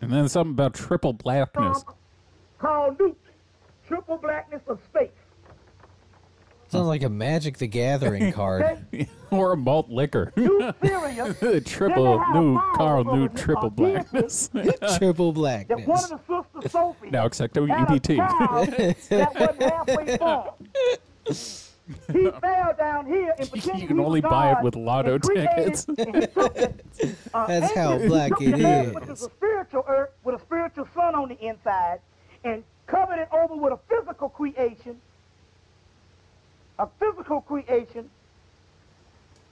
[0.00, 1.82] And then something about triple blackness.
[1.82, 1.94] From,
[2.58, 3.16] called Newt,
[3.86, 5.10] triple blackness of space.
[6.68, 8.84] Sounds like a Magic the Gathering card.
[9.30, 10.32] Or a malt liquor.
[10.36, 11.66] You serious?
[11.66, 14.48] triple new Carl Carl new triple blackness.
[14.96, 16.10] Triple that one blackness.
[16.10, 18.16] of the sisters, Sophie, now accept had a EBT.
[19.10, 21.67] that wasn't halfway formed.
[22.12, 25.86] He fell down here and pretended You can only buy it with lotto tickets.
[25.88, 26.84] and he took it,
[27.32, 29.20] uh, That's how black took it the earth, Which is.
[29.20, 32.00] is a spiritual earth with a spiritual sun on the inside,
[32.44, 35.00] and covered it over with a physical creation,
[36.78, 38.10] a physical creation,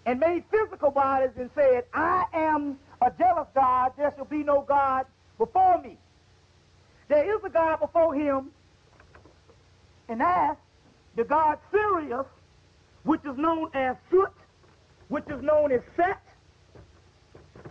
[0.05, 4.63] and made physical bodies and said, I am a jealous God, there shall be no
[4.63, 5.07] God
[5.39, 5.99] before me.
[7.09, 8.51] There is a God before him,
[10.09, 10.59] and that's
[11.17, 12.27] the God Sirius,
[13.05, 14.31] which is known as Soot,
[15.09, 16.23] which is known as Set,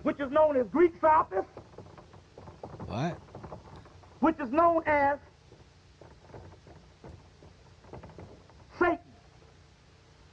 [0.04, 1.48] which is known as Greek Sophist,
[2.88, 3.18] What?
[4.20, 5.20] which is known as
[8.80, 8.98] Satan.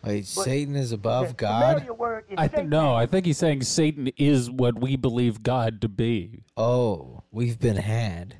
[0.04, 1.86] Wait, Satan is above God?
[1.96, 2.94] word is I think no.
[2.94, 6.42] I think he's saying Satan is what we believe God to be.
[6.56, 8.36] Oh, we've been had.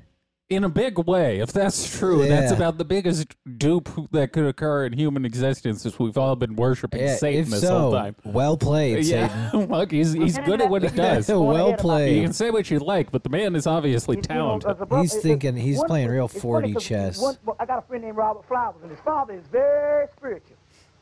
[0.49, 3.27] In a big way, if that's true, that's about the biggest
[3.57, 5.85] dupe that could occur in human existence.
[5.85, 8.15] Is we've all been worshiping Yeah, Satan if this so, whole time.
[8.25, 9.31] well played, Satan.
[9.69, 11.29] Look, he's he's good at what he does.
[11.29, 12.17] Well played.
[12.17, 14.77] You can say what you like, but the man is obviously You talented.
[14.77, 17.21] brother- He's thinking- he's one- playing real it's funny 40 'cause chess.
[17.21, 20.57] one- I got a friend named Robert Flowers, and his father is very spiritual.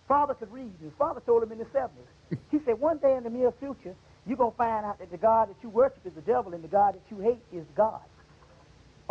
[0.07, 0.71] Father could read.
[0.81, 2.37] His father told him in the 70s.
[2.51, 3.95] He said, one day in the near future,
[4.27, 6.63] you're going to find out that the God that you worship is the devil, and
[6.63, 7.99] the God that you hate is God,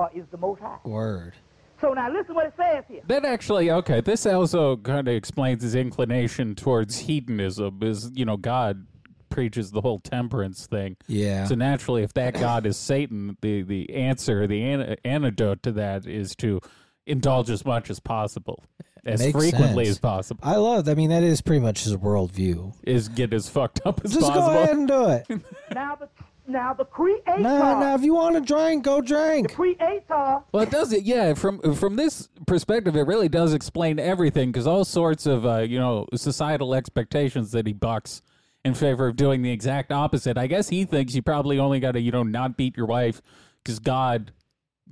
[0.01, 0.79] or is the Most High.
[0.85, 1.35] Word.
[1.81, 3.01] So now listen what it says here.
[3.07, 7.79] That actually, okay, this also kind of explains his inclination towards hedonism.
[7.83, 8.87] Is you know, God
[9.31, 10.97] preaches the whole temperance thing.
[11.07, 11.47] Yeah.
[11.47, 16.07] So naturally, if that God is Satan, the the answer, the an- antidote to that
[16.07, 16.61] is to
[17.07, 18.63] indulge as much as possible,
[19.05, 19.97] as Makes frequently sense.
[19.97, 20.41] as possible.
[20.43, 20.85] I love.
[20.85, 20.93] That.
[20.93, 22.75] I mean, that is pretty much his worldview.
[22.85, 24.47] Is get as fucked up as Just possible.
[24.49, 25.27] go ahead and do it.
[25.75, 26.09] Now the
[26.49, 27.95] now the creator, nah, nah.
[27.95, 29.55] If you want to drink, go the drink.
[29.55, 31.05] creator Well, it does it.
[31.05, 35.59] Yeah, from from this perspective, it really does explain everything because all sorts of uh,
[35.59, 38.21] you know societal expectations that he bucks
[38.65, 40.37] in favor of doing the exact opposite.
[40.37, 43.23] I guess he thinks you probably only got to you know not beat your wife
[43.63, 44.33] because God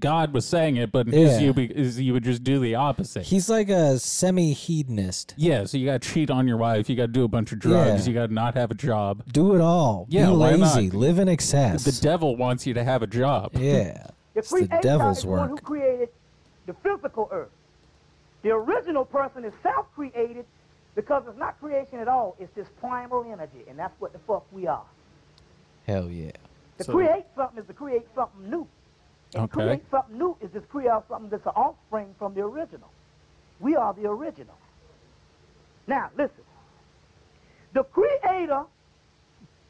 [0.01, 1.39] God was saying it, but in his Yeah.
[1.39, 3.25] view, be- is you would just do the opposite.
[3.25, 5.35] He's like a semi-hedonist.
[5.37, 7.53] yeah, so you got to cheat on your wife, you got to do a bunch
[7.53, 8.13] of drugs, Yeah.
[8.13, 9.23] you got to not have a job.
[9.33, 10.07] Do it all.
[10.09, 10.77] Yeah, Be why not?
[10.77, 10.91] lazy.
[10.91, 11.85] Live in excess.
[11.85, 13.53] The devil wants you to have a job.
[13.55, 14.07] yeah.
[14.35, 15.65] The It's the creator devil's is the one who work.
[15.65, 16.09] created
[16.67, 17.51] the physical earth.
[18.43, 20.45] The original person is self-created
[20.95, 22.37] because it's not creation at all.
[22.39, 24.85] It's this primal energy, and that's what the fuck we are.
[25.89, 26.31] Hell yeah.
[26.79, 28.69] To So- create something is to create something new.
[29.35, 29.53] And Okay.
[29.65, 32.93] create something new is just create something that's an offspring from the original.
[33.61, 34.59] We are the original.
[35.87, 36.45] Now, listen.
[37.73, 38.65] The creator,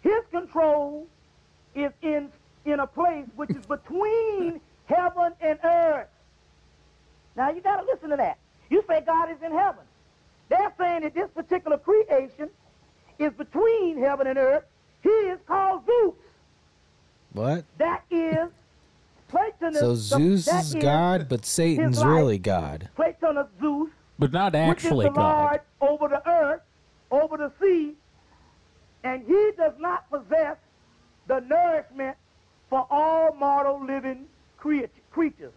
[0.00, 1.08] his control
[1.74, 2.32] is in,
[2.64, 6.08] in a place which is between heaven and earth.
[7.36, 8.38] Now, you got to listen to that.
[8.70, 9.84] You say God is in heaven.
[10.48, 12.50] They're saying that this particular creation
[13.18, 14.64] is between heaven and earth.
[15.02, 16.14] He is called Zeus.
[17.32, 17.64] What?
[17.78, 18.50] That is
[19.28, 19.78] Platonus.
[19.80, 22.88] So the- Zeus that is God, but Satan's really God.
[22.96, 25.60] Platonus Zeus, But not which actually is the God.
[25.80, 26.62] Lord over the earth,
[27.10, 27.94] over the sea,
[29.04, 30.56] and he does not possess
[31.26, 32.16] the nourishment
[32.70, 34.26] for all mortal living
[34.58, 35.52] creatures.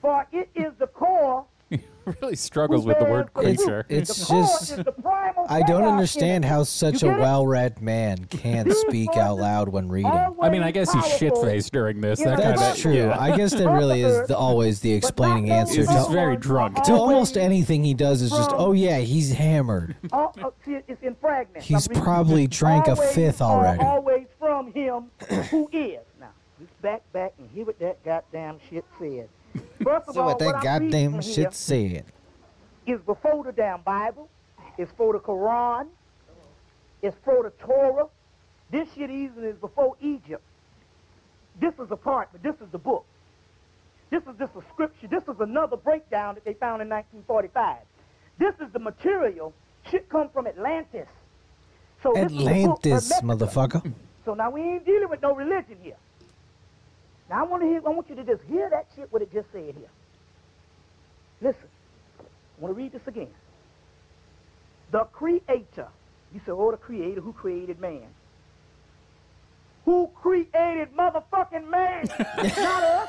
[0.00, 1.44] For it is the core
[2.22, 3.56] really struggles with the word the fruit.
[3.56, 3.86] creature.
[3.88, 8.24] It's the core just- is the primal I don't understand how such a well-read man
[8.26, 10.10] can't speak out loud when reading.
[10.10, 12.20] I mean, I guess he's shit faced during this.
[12.20, 12.94] Yeah, That kind That's of true.
[12.94, 13.16] Yeah.
[13.20, 16.82] I guess that really is the, always the explaining answer He's just to, very drunk.
[16.84, 18.22] to almost anything he does.
[18.22, 19.96] Is just, oh yeah, he's hammered.
[20.12, 21.66] Oh, oh, see, it's in fragments.
[21.66, 23.82] He's probably drank a fifth already.
[23.82, 25.10] Always from him
[25.50, 25.98] who is.
[26.18, 29.28] Now, just back, back, and hear what that goddamn shit said.
[29.82, 32.04] First of So all, what that I'm goddamn shit said.
[32.86, 34.28] is before the damn Bible.
[34.78, 35.86] It's for the Quran.
[37.02, 38.06] It's for the Torah.
[38.70, 40.42] This shit even is before Egypt.
[41.60, 43.04] This is a part, but this is the book.
[44.10, 45.08] This is just a scripture.
[45.08, 47.78] This is another breakdown that they found in 1945.
[48.38, 49.52] This is the material.
[49.90, 51.08] Shit come from Atlantis.
[52.02, 53.92] So this is the book Atlantis, motherfucker.
[54.24, 55.96] So now we ain't dealing with no religion here.
[57.28, 57.80] Now I want to hear.
[57.84, 59.90] I want you to just hear that shit what it just said here.
[61.40, 61.68] Listen.
[62.20, 63.28] I want to read this again.
[64.92, 65.88] The Creator.
[66.32, 67.20] You say, oh, the Creator.
[67.20, 68.06] Who created man?
[69.84, 72.06] Who created motherfucking man?
[72.56, 73.08] Not us.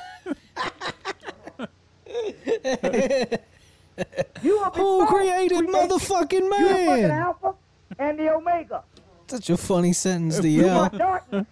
[4.43, 6.59] You Who thought created motherfucking man?
[6.59, 7.53] You the fucking alpha
[7.97, 8.83] and the omega.
[9.27, 10.89] Such a funny sentence to You yell.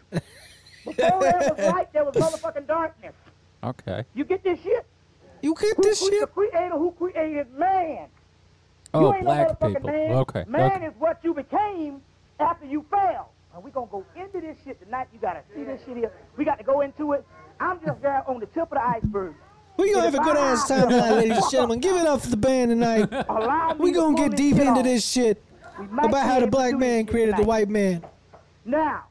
[0.86, 3.14] Before there was light, there was motherfucking darkness.
[3.64, 4.04] Okay.
[4.14, 4.86] You get this shit?
[5.42, 6.22] You get Who, this who's shit?
[6.22, 8.08] the creator who created man?
[8.94, 9.90] Oh, you ain't black no people.
[9.90, 10.12] Man.
[10.12, 10.44] Okay.
[10.48, 10.86] Man okay.
[10.86, 12.02] is what you became
[12.40, 13.32] after you fell.
[13.54, 15.08] And we're going to go into this shit tonight.
[15.14, 16.12] You got to see this shit here.
[16.38, 17.26] We got to go into it.
[17.60, 19.34] I'm just there on the tip of the iceberg.
[19.78, 21.80] We gonna have a good ass time tonight, ladies and gentlemen.
[21.80, 23.10] Give it up for the band tonight.
[23.78, 25.44] We to gonna get deep into this shit
[25.78, 28.06] about how the black man created the white man.
[28.64, 29.04] Now,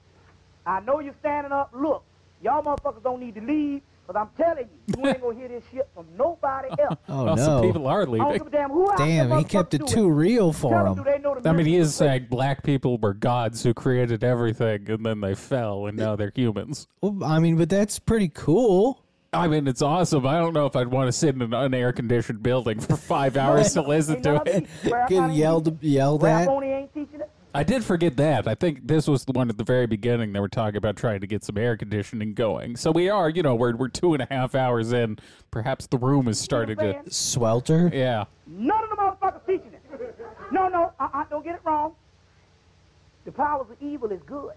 [0.67, 1.71] I know you're standing up.
[1.75, 2.05] Look,
[2.43, 5.65] y'all motherfuckers don't need to leave, Cause I'm telling you, you ain't gonna hear this
[5.73, 6.99] shit from nobody oh, else.
[7.09, 8.49] Oh Well, some people are I don't give leaving.
[8.51, 11.05] damn who Damn, he kept it too do real for them, him.
[11.05, 12.09] they know the I mean, he is mystery?
[12.09, 16.33] saying black people were gods who created everything, and then they fell, and now they're
[16.35, 16.87] humans.
[17.01, 19.01] Well, I mean, but that's pretty cool.
[19.33, 20.27] I mean, it's awesome.
[20.27, 23.73] I don't know if I'd want to sit in an unair-conditioned building for five hours
[23.73, 24.67] to listen Ain't to it.
[24.83, 27.31] these rap Get only yelled teaching- yelled Rap at.
[27.55, 27.77] Only ain't teaching it.
[27.77, 28.49] I did forget that.
[28.49, 30.33] I think this was the one at the very beginning.
[30.33, 32.77] They were talking about trying to get some air conditioning going.
[32.77, 35.19] So we are, you know, we're we're two and a half hours in.
[35.51, 37.03] Perhaps the room is starting to.
[37.11, 37.91] Swelter.
[37.93, 38.25] Yeah.
[38.47, 40.19] None of the motherfuckers teaching it.
[40.53, 41.95] No, no, uh-uh, don't get it wrong.
[43.25, 44.53] The powers of evil is good.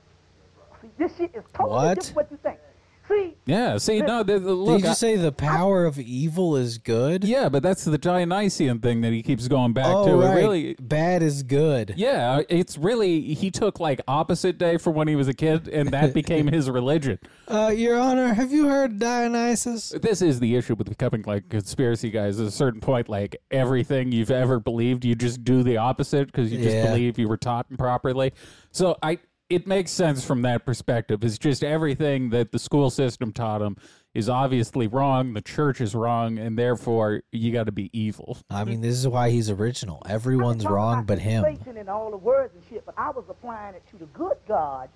[0.82, 1.96] See, this shit is totally What?
[1.96, 2.60] different what you think.
[3.08, 3.78] See, Yeah.
[3.78, 4.82] See, no, the, the- Did look.
[4.84, 7.24] you I- say the power of evil is good?
[7.24, 10.22] yeah, but that's the Dionysian thing that he keeps going back Oh, to.
[10.22, 10.36] It right.
[10.36, 11.94] really, Bad is good.
[11.98, 15.90] Yeah, it's really he took like opposite day from when he was a kid, and
[15.92, 17.20] that became his religion.
[17.50, 19.92] Uh, Your Honor, have you heard Dionysus?
[20.02, 22.42] This is the issue with becoming like conspiracy guys.
[22.42, 26.52] At a certain point, like everything you've ever believed, you just do the opposite because
[26.52, 26.88] you just Yeah.
[26.88, 28.34] believe you were taught improperly.
[28.72, 29.20] So I,
[29.50, 31.24] it makes sense from that perspective.
[31.24, 33.78] It's just everything that the school system taught him
[34.14, 35.34] is obviously wrong.
[35.34, 38.38] The church is wrong, and therefore you got to be evil.
[38.50, 40.02] I mean, this is why he's original.
[40.08, 41.44] Everyone's wrong but him.
[41.44, 44.38] Satan and all the words and shit, but I was applying it to the good
[44.48, 44.90] God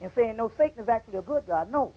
[0.00, 1.72] and saying, no, Satan is actually a good God.
[1.72, 1.92] No.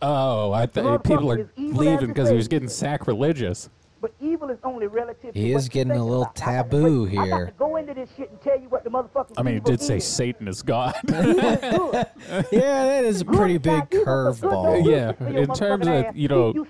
[0.00, 3.68] Oh, I The thought people are leaving because he was getting sacrilegious.
[4.00, 6.40] But evil is only relative to He what is you getting think a little about.
[6.40, 7.46] I got to taboo I got here.
[7.46, 9.70] to go into this shit and tell you what the motherfucking I mean, it evil
[9.72, 10.04] did say is.
[10.06, 10.94] Satan is God.
[11.08, 12.06] Evil is good.
[12.52, 14.86] Yeah, that is a pretty big God, evil, but good curveball.
[14.90, 16.14] Yeah, do shit to your in terms of, ass.
[16.14, 16.66] you know, you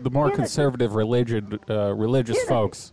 [0.00, 0.34] the more innocent.
[0.46, 2.48] conservative religion, uh, religious Innocent.
[2.48, 2.92] folks,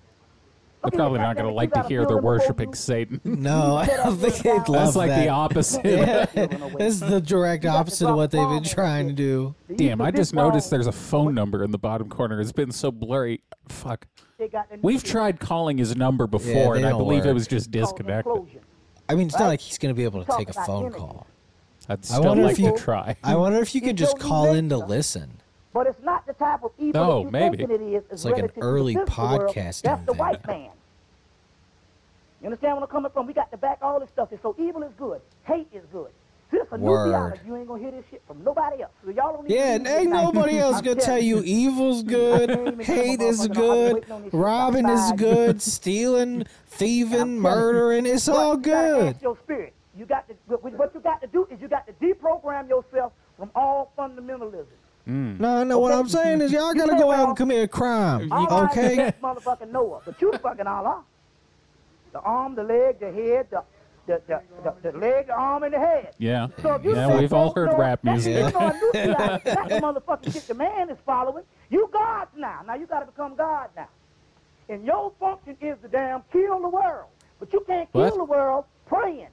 [0.84, 3.20] they're probably not going to like to hear they're worshiping Satan.
[3.42, 5.24] No, I don't think they'd love That's like that.
[5.24, 5.86] the opposite.
[5.86, 6.26] Yeah,
[6.78, 9.56] this is the direct You got to opposite of what they've been trying to do.
[9.76, 12.40] Damn, I just noticed there's a phone number in the bottom corner.
[12.42, 13.42] It's been so blurry.
[13.70, 14.08] Fuck.
[14.38, 17.28] They got the We've tried calling his number before, they and I don't believe it
[17.28, 17.34] work.
[17.36, 18.34] was just disconnected.
[19.10, 21.28] I mean, it's not like he's going to be able to take a phone call.
[21.90, 23.16] I'd I still wonder like if you- to try.
[23.24, 25.41] I wonder if you could just call in to listen.
[25.74, 27.58] But it's not the type of evil Oh, you maybe.
[27.58, 28.04] thinking it is.
[28.12, 29.54] It's like an relative to the early world.
[29.56, 30.70] That's the white man.
[32.42, 33.28] You understand where I'm coming from?
[33.28, 34.30] We got to back all this stuff.
[34.42, 35.22] So evil is good.
[35.44, 36.10] Hate is good.
[36.50, 37.10] This is a new Word.
[37.10, 37.40] theology.
[37.48, 38.92] You ain't going to hear this shit from nobody else.
[39.06, 41.42] So y'all don't need Yeah, to and use it ain't nobody else gonna tell you
[41.44, 44.40] evil's good, I came into hate is motherfucking- I've been good, waiting on this shit
[44.42, 49.14] robbing is good, stealing, thieving, murdering, it's But all good.
[49.16, 49.74] ask your spirit.
[49.98, 50.34] You got to.
[50.58, 54.66] What you got to do is you got to deprogram yourself from all fundamentalism.
[55.08, 55.40] Mm.
[55.40, 58.52] No, no, what I'm saying is y'all gotta go out and commit a crime, All
[58.52, 59.08] I okay?
[59.08, 61.04] is motherfucking Noah, but you fucking Allah.
[62.14, 63.64] The arm, the leg, the head, the
[64.06, 64.42] the the,
[64.84, 66.14] the, the leg, the arm, and the head.
[66.18, 66.48] Yeah.
[66.62, 68.54] So if you Yeah, we've all heard know- rap that's- music.
[68.54, 69.42] You know, a new theology.
[69.46, 71.46] That's the motherfucking shit the man is following.
[71.70, 72.62] You God now.
[72.68, 73.88] Now you got to become God now.
[74.70, 77.08] And your function is to damn kill the world.
[77.40, 78.14] But you can't kill What?
[78.16, 79.28] the world praying.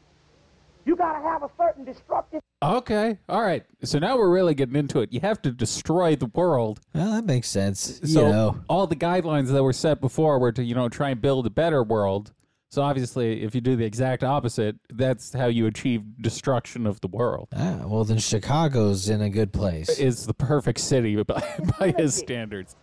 [0.85, 2.41] You got to have a certain destructive.
[2.63, 3.19] Okay.
[3.29, 3.65] All right.
[3.85, 5.13] So now we're really getting into it.
[5.13, 6.81] You have to destroy the world.
[6.95, 8.01] Well, that makes sense.
[8.05, 11.11] So you know, all the guidelines that were set before were to, you know, try
[11.11, 12.33] and build a better world.
[12.71, 17.09] So obviously, if you do the exact opposite, that's how you achieve destruction of the
[17.09, 17.49] world.
[17.57, 19.89] ah, well then Chicago's in a good place.
[19.99, 21.43] It's the perfect city by,
[21.79, 22.77] by his standards.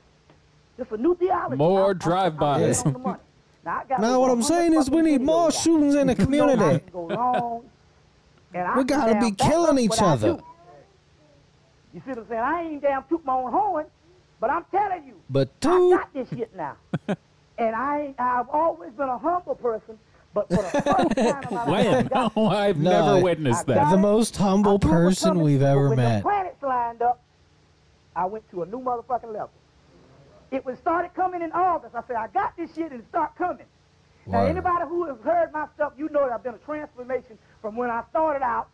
[0.78, 1.58] Just a new theology.
[1.58, 2.82] More drive-bys.
[2.82, 3.20] in on the money.
[3.64, 6.56] Now, Now what I'm saying is we need more shootings in the You know I
[6.58, 6.86] community.
[8.56, 10.38] Can go long, and We can gotta be killing each other.
[11.94, 12.42] You see what I'm saying?
[12.42, 13.86] I ain't damn toot my own horn,
[14.40, 16.76] but I'm telling you, But I got this shit now.
[17.58, 19.98] and I I've always been a humble person,
[20.34, 22.10] but for the first time in my life, I When?
[22.36, 23.90] No, I've No, never I- witnessed that.
[23.90, 24.00] the it.
[24.00, 26.18] most humble I knew it was person coming, we've but ever when met.
[26.18, 27.22] The planets lined up.
[28.16, 29.52] I went to a new motherfucking level.
[30.52, 31.96] It was started coming in August.
[31.96, 33.66] I said, I got this shit and it start coming.
[34.28, 37.76] Now, anybody who has heard my stuff, you know that I've been a transformation from
[37.76, 38.68] when I started out.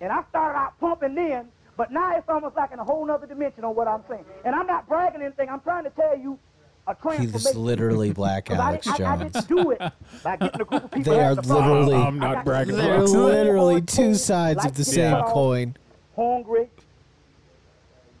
[0.00, 3.26] And I started out pumping then, but now it's almost like in a whole other
[3.26, 4.24] dimension on what I'm saying.
[4.46, 5.50] And I'm not bragging anything.
[5.50, 6.38] I'm trying to tell you
[6.86, 7.32] a transformation.
[7.40, 9.82] He's literally black I, Alex didn't- I, I didn't do it
[10.22, 11.12] by getting a group of people.
[11.12, 15.12] They are the literally- I'm not bragging They're literally two sides like of the same
[15.12, 15.76] get coin.
[16.16, 16.70] Hungry,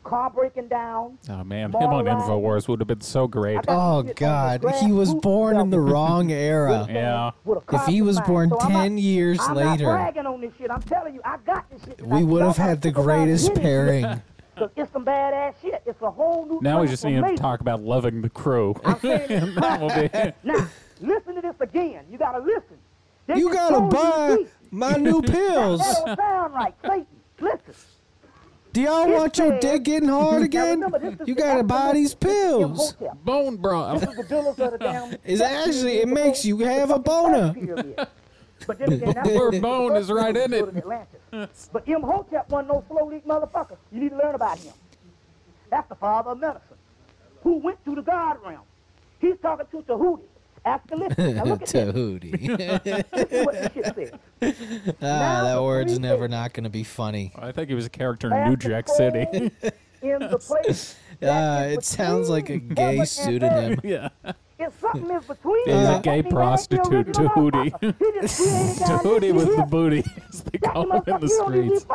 [0.04, 1.18] car breaking down.
[1.28, 2.20] Oh man, him on Moral.
[2.22, 3.60] Infowars would have been so great.
[3.66, 6.86] Oh God, he was born in the wrong era.
[6.88, 7.30] Yeah.
[7.72, 8.60] If he was born mind.
[8.62, 10.70] So I'm 10 not- years I'm later, not on this shit.
[10.70, 12.00] I'm telling you, I got this shit.
[12.06, 14.22] We would have had the greatest pairing.
[14.76, 15.82] It's some badass shit.
[15.84, 16.60] It's a whole new.
[16.62, 18.76] Now we just need to talk about loving the crew.
[18.84, 20.32] I'm saying that will be.
[20.44, 20.68] Now,
[21.00, 22.04] listen to this again.
[22.08, 22.78] You gotta listen.
[23.26, 25.80] They You gotta buy my new pills.
[25.80, 26.74] That don't sound right.
[26.82, 27.06] Satan,
[27.40, 27.74] listen.
[28.74, 30.80] Do y'all want your dick getting hard again?
[30.80, 32.94] remember, this is You the gotta buy African these pills.
[33.00, 33.24] Imhotep.
[33.24, 34.00] Bone broth.
[34.00, 35.16] This is the villas of the damn.
[35.24, 37.54] It's actually it makes you have a boner.
[37.54, 38.06] Pyramid.
[38.66, 40.76] But then again, that's Your the bone first is right in built it.
[40.78, 41.70] Atlantis.
[41.72, 43.76] But Imhotep wasn't no slow leak motherfucker.
[43.92, 44.72] You need to learn about him.
[45.70, 46.76] That's the father of medicine,
[47.44, 48.62] who went to the God realm.
[49.20, 50.24] He's talking to Tahuti.
[50.64, 51.36] Ask him, listen.
[51.36, 51.72] Now look at this.
[51.72, 52.56] Tahuti.
[52.56, 54.14] This is what this shit
[55.02, 57.32] ah, that word's never not gonna be funny.
[57.36, 59.26] I think he was a character in New Jack City.
[59.32, 59.50] in
[60.20, 60.96] the place.
[61.20, 63.80] that Ah, it sounds like a gay pseudonym.
[63.84, 64.08] yeah.
[64.58, 67.70] If something is between them, a gay that means that ain't the prostitute, Tahuti.
[67.70, 67.94] motherfucker.
[67.98, 71.26] He just created God Tahuti with the booty, as they the call him in the
[71.26, 71.86] you don't need to be streets.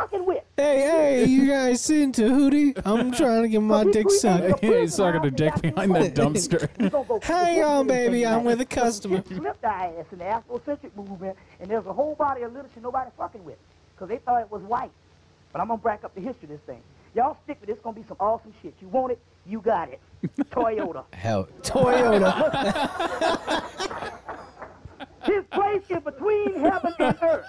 [0.56, 2.74] Hey, hey, you guys seen Tahuti?
[2.84, 4.62] I'm trying to get my dick sucked.
[4.62, 6.68] Yeah, he's sucking a dick behind that dumpster.
[6.78, 9.22] He's gonna go Hang on, baby, I'm with a customer.
[9.22, 13.10] Flipped our ass in the Afrocentric movement, and there's a whole body of literature nobody
[13.16, 13.58] fucking with,
[13.94, 14.92] because they thought it was white.
[15.52, 16.82] But I'm gonna back up the history of this thing.
[17.14, 17.72] Y'all stick with it.
[17.72, 18.74] It's gonna be some awesome shit.
[18.80, 19.18] You want it?
[19.50, 20.00] You got it.
[20.50, 21.04] Toyota.
[21.12, 22.30] Hell, Toyota.
[25.24, 27.46] His place is between heaven and earth.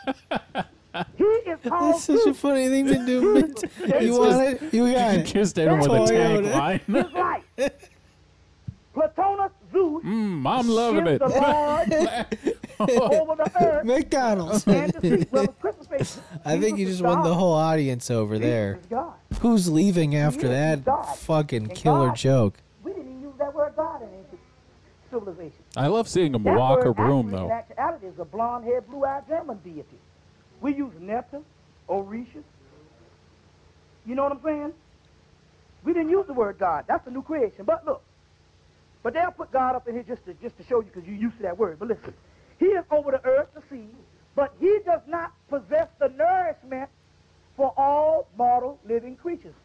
[1.16, 3.42] He is called That's such a funny thing to do.
[3.44, 4.74] but You want it?
[4.74, 5.26] You got it.
[5.28, 6.54] Just hit him with a tank Toyota.
[6.56, 6.80] line.
[6.88, 7.44] His life.
[8.94, 11.20] Platonus Zeus Mm, I'm loving it.
[11.20, 11.26] the
[12.80, 14.66] over the earth McDonald's.
[14.68, 15.28] and the sea.
[15.32, 16.20] Well, the Christmas face.
[16.46, 18.80] I think you just is won the whole audience over there.
[18.90, 20.50] Jesus is Who's leaving after is
[20.84, 22.58] that fucking And killer God- joke?
[22.84, 24.40] We didn't even use that word God in ancient
[25.12, 25.64] civilization.
[25.78, 27.46] I love seeing him That walk a word room, actually, though.
[27.46, 29.86] In actuality, is a blonde-haired, blue-eyed German deity.
[30.62, 31.44] We use Neptune,
[31.90, 32.44] Orishas.
[34.06, 34.74] You know what I'm saying?
[35.84, 36.86] We didn't use the word God.
[36.88, 37.66] That's a new creation.
[37.66, 38.02] But look,
[39.04, 41.16] but they'll put God up in here just to just to show you because you're
[41.18, 41.80] used to that word.
[41.80, 42.14] But listen,
[42.60, 43.88] He is over the earth, the sea,
[44.36, 46.90] but He does not possess the nourishment
[47.58, 49.56] for all mortal living creatures.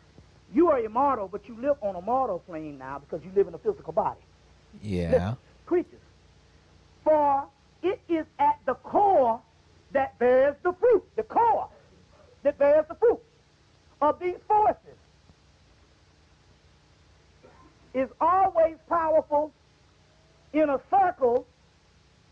[0.53, 3.55] You are immortal, but you live on a mortal plane now because you live in
[3.55, 4.20] a physical body
[4.82, 5.34] Yeah.
[5.66, 6.01] creatures.
[7.05, 7.45] For
[7.82, 9.41] it is at the core
[9.93, 11.68] that bears the fruit, the core
[12.43, 13.20] that bears the fruit
[14.01, 14.96] of these forces
[17.97, 19.53] is always powerful
[20.53, 21.47] in a circle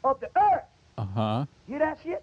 [0.04, 0.64] of the earth.
[0.98, 1.46] Uh huh.
[1.66, 2.22] Hear that shit?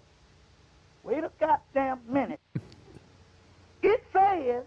[1.02, 2.38] Wait a goddamn minute.
[3.82, 4.64] it says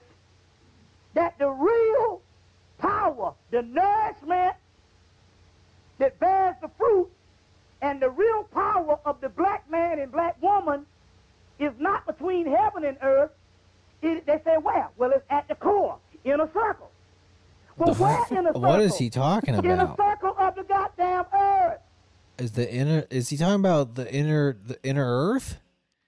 [1.13, 2.21] that the real
[2.77, 4.55] power, the nourishment
[5.97, 7.09] that bears the fruit,
[7.81, 10.85] and the real power of the black man and black woman
[11.59, 13.31] is not between heaven and earth.
[14.01, 14.89] It, they say, where?
[14.97, 16.91] Well, it's at the core, in a circle.
[17.77, 18.61] Well, where in a circle?
[18.61, 19.65] What is he talking about?
[19.65, 19.97] In a about?
[19.97, 21.79] circle of the goddamn earth.
[22.37, 23.05] Is the inner?
[23.09, 24.57] Is he talking about the inner?
[24.65, 25.57] The inner Earth?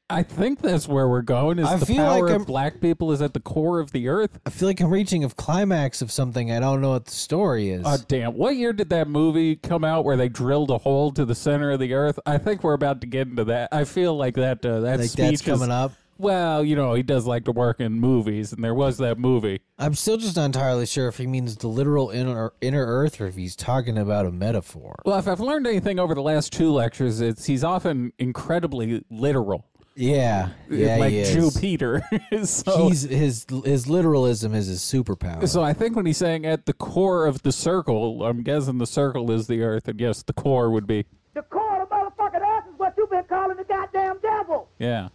[0.09, 1.59] I think that's where we're going.
[1.59, 3.91] Is I the feel power like of I'm- black people is at the core of
[3.91, 4.39] the earth?
[4.45, 6.49] I feel like I'm reaching a climax of something.
[6.49, 7.83] I don't know what the story is.
[7.85, 8.33] Oh damn!
[8.37, 11.71] What year did that movie come out where they drilled a hole to the center
[11.71, 12.19] of the earth?
[12.25, 13.67] I think we're about to get into that.
[13.73, 15.91] I feel like that uh, that like speech that's is- coming up.
[16.17, 19.61] Well, you know, he does like to work in movies, and there was that movie.
[19.77, 23.27] I'm still just not entirely sure if he means the literal inner inner Earth or
[23.27, 24.95] if he's talking about a metaphor.
[25.05, 29.65] Well, if I've learned anything over the last two lectures, it's he's often incredibly literal,
[29.95, 31.57] Yeah, yeah, like he Jew is.
[31.57, 32.01] Peter.
[32.45, 35.47] so, He's his his literalism is his superpower.
[35.47, 38.87] so I think when he's saying at the core of the circle, I'm guessing the
[38.87, 42.41] circle is the earth, and yes, the core would be The core of the motherfucking
[42.41, 44.67] earth is what you've been calling the goddamn devil.
[44.79, 45.09] yeah.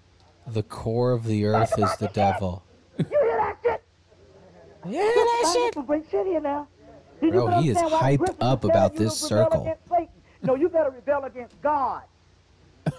[0.47, 2.64] The core of the Earth is the devil.
[2.99, 3.82] You hear that shit?
[4.88, 6.68] Yeah, that That's some great shit here now.
[7.20, 9.62] Did Bro, you he is understand why hyped Christians up about this to rebel circle.
[9.62, 10.09] against Satan?
[10.43, 12.03] No, you better rebel against God.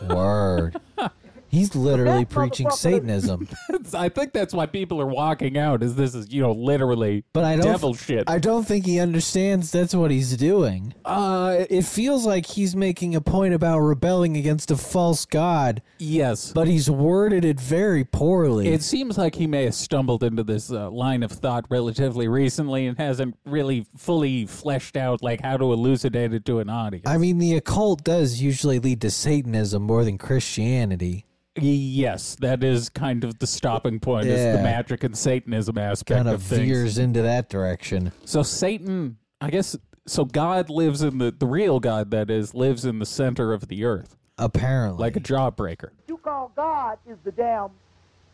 [0.09, 0.79] Word.
[1.54, 3.47] He's literally preaching Satanism.
[3.93, 5.84] I think that's why people are walking out.
[5.84, 8.28] Is this is you know literally But I don't devil shit?
[8.28, 10.95] I don't think he understands that's what he's doing.
[11.06, 16.51] uh, It feels like he's making a point about rebelling against a false god, yes.
[16.51, 18.70] but he's worded it very poorly.
[18.70, 22.88] It seems like he may have stumbled into this uh, line of thought relatively recently
[22.88, 27.08] and hasn't really fully fleshed out like how to elucidate it to an audience.
[27.08, 31.28] I mean, the occult does usually lead to Satanism more than Christianity.
[31.56, 34.28] Yes, that is kind of the stopping point.
[34.28, 34.58] Is Yeah.
[34.58, 36.62] the magic and Satanism aspect Kind of, of things.
[36.62, 38.12] veers into that direction.
[38.26, 39.76] So Satan, I guess.
[40.06, 43.68] So God lives in the the real God that is lives in the center of
[43.70, 44.99] the earth, Apparently.
[44.99, 45.89] like a jawbreaker.
[46.08, 47.70] you call God is the damn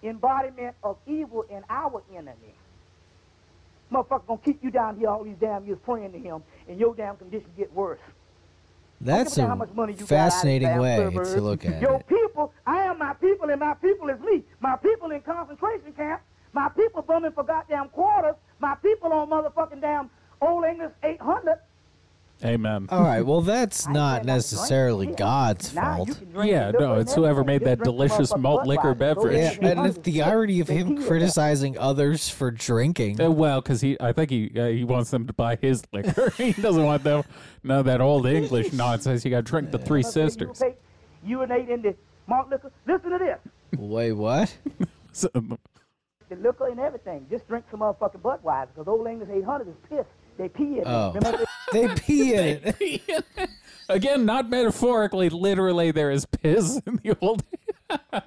[0.01, 2.55] embodiment of evil in our enemy.
[3.91, 6.95] Motherfucker gonna keep you down here all these damn years praying to him, and your
[6.95, 7.99] damn condition get worse.
[9.01, 12.07] That's a how much money you fascinating way to look at Your it.
[12.07, 14.43] people, I am my people, and my people is me.
[14.59, 16.23] My people in concentration camps,
[16.53, 20.09] my people bumming for goddamn quarters, my people on motherfucking damn
[20.41, 21.59] Old English 800.
[22.43, 22.87] Amen.
[22.89, 25.07] All right, well, that's not necessarily.
[25.07, 26.07] God's fault.
[26.07, 29.57] you can drink Yeah, no, it's whoever made that delicious malt liquor beverage.
[29.61, 33.19] Yeah, and it's the irony of him criticizing others for drinking.
[33.19, 36.29] Uh, well, because he, I think he uh, he wants them to buy his liquor.
[36.37, 37.23] he doesn't want them,
[37.63, 39.25] no, that old English nonsense.
[39.25, 40.59] You got to drink the Three Let's you Sisters.
[40.59, 40.77] take-
[41.25, 41.95] Urinate in the
[42.27, 42.71] malt liquor.
[42.87, 43.39] Listen to this.
[43.77, 44.55] Wait, what?
[45.11, 47.25] So, The liquor and everything.
[47.29, 50.05] Just drink some motherfucking Budweiser because Old English 800 is piss.
[50.39, 50.83] They pee in it.
[50.85, 51.11] Oh.
[51.13, 53.49] Remember They pee in it.
[53.89, 57.43] again, not metaphorically, literally, there is piss in the old.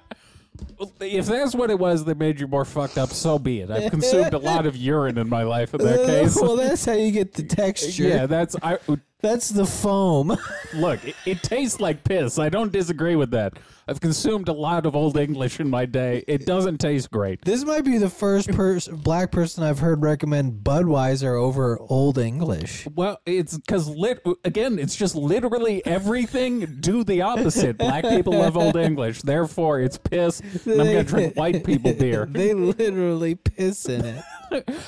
[0.99, 3.71] If that's what it was that made you more fucked up, so be it.
[3.71, 6.35] I've consumed a lot of urine in my life in that case.
[6.39, 8.03] well, that's how you get the texture.
[8.03, 8.77] yeah, that's I.
[9.23, 10.37] That's the foam.
[10.73, 12.37] Look, it, it tastes like piss.
[12.37, 13.53] I don't disagree with that.
[13.87, 16.25] I've consumed a lot of old English in my day.
[16.27, 17.43] It doesn't taste great.
[17.43, 22.85] This might be the first pers- black person I've heard recommend Budweiser over Old English.
[22.95, 24.77] Well, it's because lit again.
[24.77, 26.77] It's just literally everything.
[26.81, 27.77] Do the opposite.
[27.77, 30.41] Black people love Old English, therefore it's piss.
[30.65, 32.25] And I'm gonna drink white people beer.
[32.33, 34.23] They literally piss in it.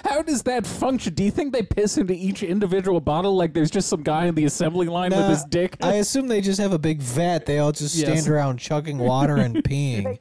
[0.04, 1.14] How does that function?
[1.14, 4.36] Do you think they piss into each individual bottle like there's just some guy in
[4.36, 5.78] the assembly line with his dick?
[5.82, 7.46] I assume they just have a big vat.
[7.46, 8.22] They all just Yes.
[8.22, 10.20] stand around chugging water and peeing.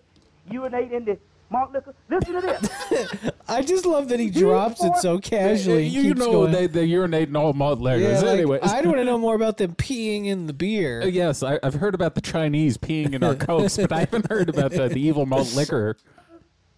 [0.50, 1.18] urinate in the
[1.50, 1.94] malt liquor.
[2.10, 3.30] Listen to this.
[3.48, 5.84] I just love that he drops it so casually.
[5.84, 6.52] and you keeps know going.
[6.52, 8.22] they they urinate in all malt Yeah, liquors.
[8.22, 11.02] like, anyway, I want to know more about them peeing in the beer.
[11.02, 14.28] Uh, yes, I, I've heard about the Chinese peeing in our cokes, but I haven't
[14.30, 15.96] heard about the, the evil malt liquor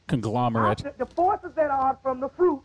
[0.08, 0.78] conglomerate.
[0.78, 2.62] the, the forces that are from the fruit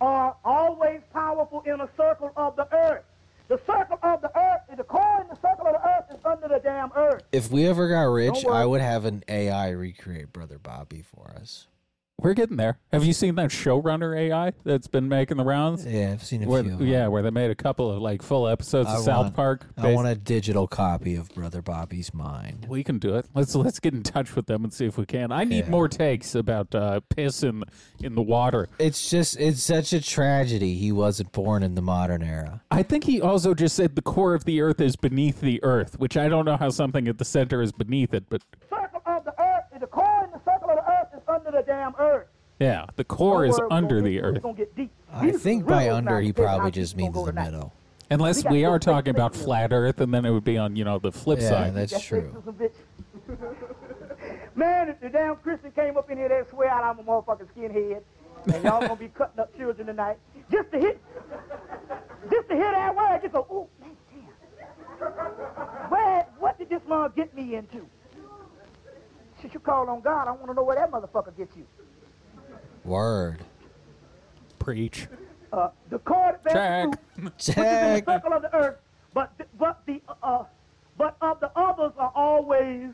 [0.00, 3.04] are always powerful in a circle of the earth.
[3.48, 6.48] The circle of the earth, the core in the circle of the earth is under
[6.48, 7.22] the damn earth.
[7.32, 11.66] If we ever got rich, I would have an AI recreate Brother Bobby for us.
[12.18, 12.78] We're getting there.
[12.92, 15.84] Have you seen that showrunner AI that's been making the rounds?
[15.84, 16.74] Yeah, I've seen a Where, few.
[16.74, 16.86] of them.
[16.86, 19.66] yeah, where they made a couple of like full episodes I of South want- Park.
[19.76, 22.66] I want a digital copy of Brother Bobby's mind.
[22.68, 23.26] We can do it.
[23.34, 25.32] Let's let's get in touch with them and see if we can.
[25.32, 25.70] I need Yeah.
[25.70, 27.64] more takes about uh, piss in
[28.00, 28.68] in the water.
[28.78, 32.62] It's just, it's such a tragedy he wasn't born in the modern era.
[32.70, 35.98] I think he also just said the core of the earth is beneath the earth,
[35.98, 38.42] which I don't know how something at the center is beneath it, but
[41.82, 42.26] damn earth.
[42.60, 44.36] yeah, the core is under the earth.
[44.36, 44.90] It's gonna get deep.
[45.12, 47.72] I think by under he This is how probably just means the middle.
[48.10, 50.58] Unless We got we two are talking about flat earth, and then it would be
[50.58, 51.74] on, you know, the flip Yeah, side.
[51.74, 52.42] that's That's true.
[54.54, 57.48] Man, if the damn Christian came up in here, they'd swear out I'm a motherfucking
[57.56, 58.02] skinhead.
[58.52, 60.18] And y'all gonna be cutting up children tonight.
[60.50, 61.00] Just to hit,
[62.30, 63.96] just to hear that word, just go, ooh, man,
[65.00, 65.90] damn.
[65.90, 67.86] Where, what did this man get me into?
[69.42, 71.66] Since you call on God, I want to know where that motherfucker gets you.
[72.84, 73.40] Word.
[74.60, 75.08] Preach.
[75.52, 77.24] Uh, the cord that bears Check.
[77.24, 78.76] which is in the circle of the earth,
[79.12, 80.44] but th- but the uh,
[80.96, 82.90] but of the others are always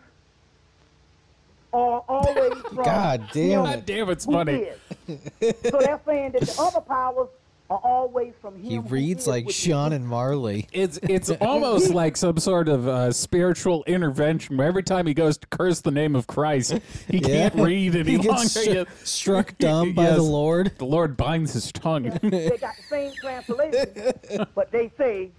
[1.75, 3.65] are always from God damn it.
[3.65, 3.87] God it.
[3.87, 4.69] damn, it's funny.
[5.07, 7.29] so they're saying that the other powers
[7.71, 8.65] are always from him.
[8.65, 10.67] He reads is, like Sean and Marley.
[10.73, 15.37] It's it's almost like some sort of uh, spiritual intervention where every time he goes
[15.39, 16.79] to curse the name of Christ,
[17.11, 18.33] he can't read any He longer.
[18.43, 20.17] gets stru- Yet- struck dumb by Yes.
[20.17, 20.73] the Lord.
[20.79, 22.05] The Lord binds his tongue.
[22.23, 25.31] They got the same translation, but they say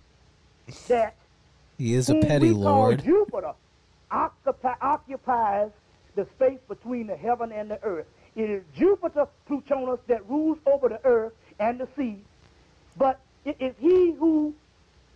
[0.87, 1.15] that
[1.77, 3.03] He is a whom petty we call Lord.
[3.03, 3.53] Jupiter
[4.11, 5.69] occupy, occupies
[6.15, 8.05] the space between the heaven and the earth.
[8.35, 12.17] It is Jupiter, Plutonus, that rules over the earth and the sea.
[12.97, 14.53] But it is he who,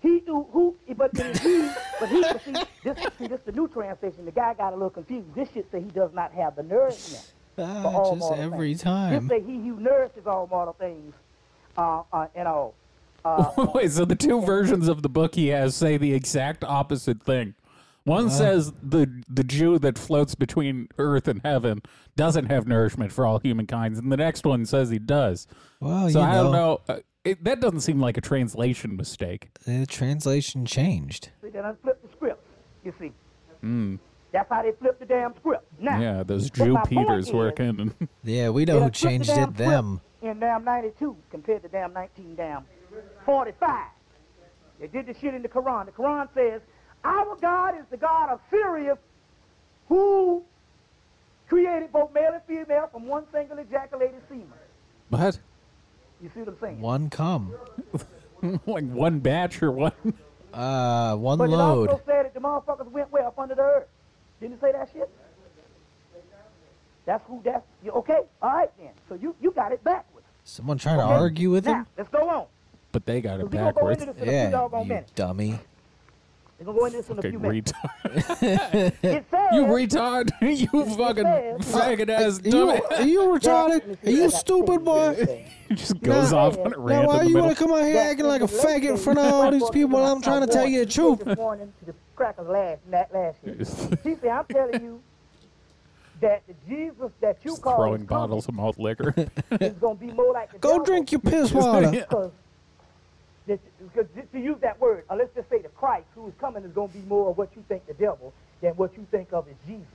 [0.02, 1.70] he who, who but it is he,
[2.00, 4.90] but he, but see, this, see, this the new translation, the guy got a little
[4.90, 5.34] confused.
[5.36, 8.70] This shit say he does not have the nourishment for Ah, all just mortal every
[8.70, 8.82] things.
[8.82, 9.28] time.
[9.28, 11.14] This say he who nourishes all mortal things,
[11.78, 12.74] uh, uh, and all.
[13.26, 17.24] Uh, Wait, so the two versions of the book he has say the exact opposite
[17.24, 17.54] thing.
[18.06, 21.82] One says the the Jew that floats between earth and heaven
[22.18, 25.48] doesn't have nourishment for all humankind, and the next one says he does.
[25.80, 26.82] Well, so you I know, don't know.
[26.90, 29.50] Uh, it, that doesn't seem like a translation mistake.
[29.66, 31.30] the translation changed.
[31.42, 32.46] see, they done flipped the script,
[32.84, 33.12] you see.
[34.34, 35.64] That's how they flipped the damn script.
[35.80, 37.80] Now, Yeah, those Jew my Peters working.
[37.80, 39.56] And Yeah, we they know done who flipped the changed it.
[39.56, 40.02] Them.
[40.18, 42.66] script In damn 92 compared to damn 19 damn
[43.26, 43.86] 45.
[44.80, 45.86] They did the shit in the Quran.
[45.86, 46.62] The Quran says,
[47.04, 48.98] Our God is the God of Sirius
[49.90, 50.44] who
[51.48, 54.48] created both male and female from one single ejaculated semen.
[55.10, 55.40] what?
[56.22, 56.80] You see what I'm saying?
[56.82, 57.54] One come.
[58.66, 59.92] like one batch or one?
[60.54, 61.90] Uh, one But it load.
[61.90, 63.88] also said that the motherfuckers went way up under the earth.
[64.40, 65.10] Didn't it say that shit?
[67.06, 68.92] That's who that's you okay, all right then.
[69.10, 70.26] So you, you got it backwards.
[70.46, 71.88] Someone trying to argue with now, him?
[71.98, 72.46] let's go on.
[72.94, 74.02] But they got it We're go backwards.
[74.04, 75.12] into this in a few Yeah, you minutes.
[75.12, 75.60] dummy.
[76.66, 77.72] We're gonna go into this in a Fucking few minutes.
[77.74, 78.94] retard.
[79.04, 80.30] It says you retard.
[80.42, 81.24] you fucking
[81.64, 84.06] says- faggot ass Are you, are you retarded?
[84.06, 85.46] Are you stupid, boy?
[85.70, 86.38] He just goes Nah.
[86.48, 87.04] off on a rant.
[87.04, 88.98] Now, why in the you want to come out here acting like a faggot in
[88.98, 91.20] front of all these people I'm trying to tell you the truth?
[91.26, 92.80] This morning to the crackers last,
[93.14, 93.56] last year.
[94.04, 95.02] She said, I'm telling you
[96.22, 99.14] that the Jesus that you Just call throwing bottles of malt liquor.
[99.60, 102.06] is going to be more like Go drink your piss water.
[103.46, 103.60] Because
[103.94, 106.72] because to use that word, or let's just say the Christ who is coming is
[106.72, 109.48] going to be more of what you think the devil than what you think of
[109.50, 109.86] as Jesus.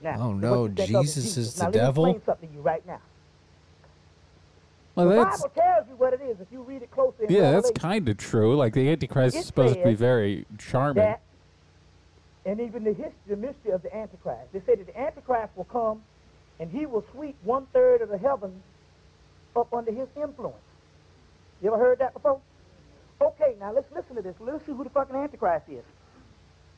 [0.00, 2.22] Now, Oh, what no, you think of as Jesus is the now, let me explain
[2.24, 3.00] something to you right now.
[4.94, 7.26] well, The that's Bible tells you what it is if you read it closely.
[7.26, 8.54] in yeah, that's kind of true.
[8.56, 11.02] Like the Antichrist is supposed to be very charming.
[11.02, 11.20] that,
[12.46, 14.52] and even the history, the mystery of the Antichrist.
[14.52, 16.02] They say that the Antichrist will come,
[16.60, 18.62] and he will sweep one third of the heavens
[19.56, 20.56] up under his influence.
[21.60, 22.40] You ever heard that before?
[23.20, 24.34] Okay, now let's listen to this.
[24.40, 25.84] Let's see who the fucking Antichrist is.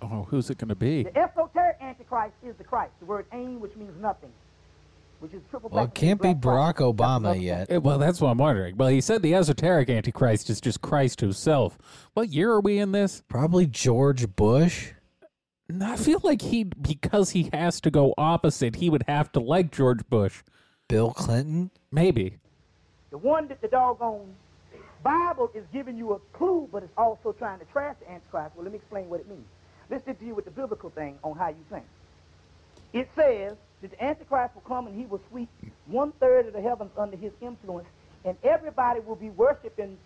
[0.02, 1.02] Oh, who's it going to be?
[1.02, 2.92] The esoteric Antichrist is the Christ.
[3.00, 4.30] The word "ain," which means nothing,
[5.18, 5.68] which is triple.
[5.70, 6.96] Well, it can't be Barack prophet.
[6.96, 7.68] That's Obama yet.
[7.68, 7.76] thing.
[7.76, 8.76] Eh, Well, that's what I'm wondering.
[8.78, 11.76] Well, he said the esoteric Antichrist is just Christ himself.
[12.14, 13.22] What year are we in this?
[13.28, 14.92] Probably George Bush.
[15.82, 19.70] I feel like he, because he has to go opposite, he would have to like
[19.70, 20.42] George Bush.
[20.88, 21.70] Bill Clinton.
[21.92, 22.38] Maybe.
[23.10, 24.34] The one that the doggone
[25.02, 28.54] Bible is giving you a clue, but it's also trying to trash the Antichrist.
[28.54, 29.46] Well, let me explain what it means.
[29.88, 31.84] Let's just deal with the biblical thing on how you think.
[32.92, 35.48] It says that the Antichrist will come and he will sweep
[35.86, 37.88] one third of the heavens under his influence,
[38.24, 39.96] and everybody will be worshiping,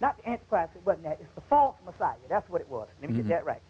[0.00, 2.16] not the Antichrist, it wasn't that, it's the false Messiah.
[2.28, 2.88] That's what it was.
[3.00, 3.30] Let me get mm-hmm.
[3.30, 3.62] that right.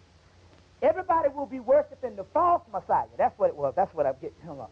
[0.82, 3.06] Everybody will be worshiping the false Messiah.
[3.16, 3.72] That's what it was.
[3.74, 4.70] That's what I'm getting hung up.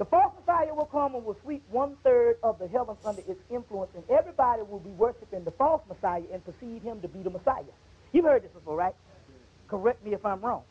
[0.00, 3.38] The false Messiah will come and will sweep one third of the heavens under its
[3.50, 7.28] influence, and everybody will be worshiping the false Messiah and perceive him to be the
[7.28, 7.64] Messiah.
[8.10, 8.94] You've heard this before, right?
[9.68, 10.62] Correct me if I'm wrong.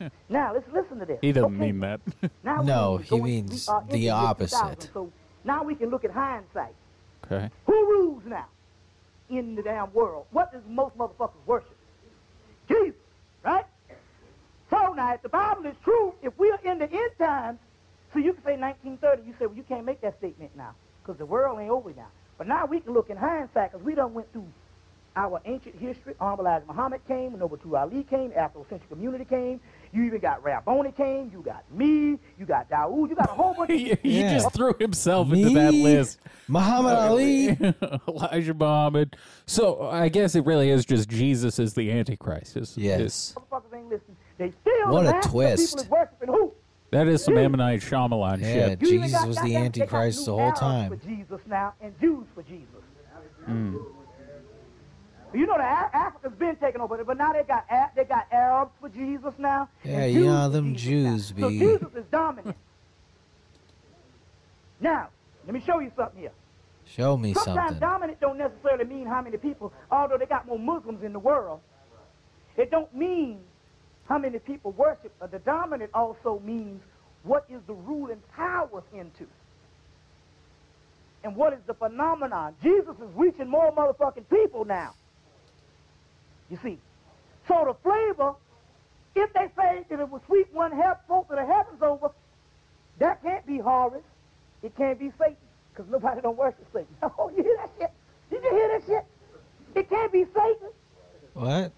[0.30, 1.18] now let's listen to this.
[1.20, 2.00] He doesn't Okay, mean that.
[2.42, 4.88] Now No, he means we are the uh, opposite.
[4.94, 5.12] So
[5.44, 6.74] now we can look at hindsight.
[7.26, 7.50] okay.
[7.66, 8.46] Who rules now
[9.28, 10.24] in the damn world?
[10.30, 11.76] What does most motherfuckers worship?
[12.66, 12.94] Jesus,
[13.44, 13.66] right?
[14.70, 17.58] So now, if the Bible is true, if we are in the end times,
[18.12, 21.18] so you can say 1930, you say, well, you can't make that statement now because
[21.18, 22.08] the world ain't over now.
[22.36, 24.46] But now we can look in hindsight because we done went through
[25.16, 26.14] our ancient history.
[26.20, 29.60] Honorable Elijah Muhammad came, Noble Ali came, Afrocentric Community came.
[29.92, 31.30] You even got Rabboni came.
[31.32, 32.18] You got me.
[32.38, 33.08] You got Daoud.
[33.08, 34.34] You got a whole bunch of he he Yeah.
[34.38, 36.20] just threw himself into that list.
[36.46, 37.58] Muhammad uh, Ali.
[38.08, 39.16] Elijah Muhammad.
[39.46, 42.56] So I guess it really is just Jesus is the Antichrist.
[42.56, 43.34] Is, is- Yes.
[43.36, 44.16] motherfuckers ain't listening.
[44.36, 45.70] They still What a twist.
[45.70, 46.52] People is worshiping who?
[46.90, 47.52] That is some M.
[47.52, 48.82] Night Shyamalan Yeah, shit.
[48.82, 50.90] You Jesus got was the got Antichrist the whole time.
[50.90, 52.64] For Jesus now and Jews for Jesus.
[53.44, 53.76] Hmm.
[55.34, 58.26] You know the A- Africans been taken over, but now they got A- they got
[58.32, 59.68] Arabs for Jesus now.
[59.84, 61.48] Yeah, Jews yeah, them Jesus Jews now.
[61.48, 62.56] So Jesus is dominant.
[64.80, 65.08] now,
[65.44, 66.32] let me show you something here.
[66.86, 67.78] Show me Sometimes something.
[67.80, 71.60] dominant don't necessarily mean how many people, although they got more Muslims in the world.
[72.56, 73.40] It don't mean
[74.08, 75.12] how many people worship.
[75.20, 76.82] Uh, the dominant also means
[77.22, 79.26] what is the ruling powers into.
[81.24, 82.54] And what is the phenomenon?
[82.62, 84.94] Jesus is reaching more motherfucking people now.
[86.48, 86.78] You see.
[87.46, 88.34] So the flavor,
[89.14, 92.10] if they say that it will sweep one half folk of the heavens over,
[92.98, 94.02] that can't be Horus.
[94.62, 95.36] It can't be Satan.
[95.72, 96.88] Because nobody don't worship Satan.
[97.18, 97.90] Oh, you hear that shit?
[98.30, 99.04] Did you hear that shit?
[99.74, 100.68] It can't be Satan.
[101.34, 101.72] What?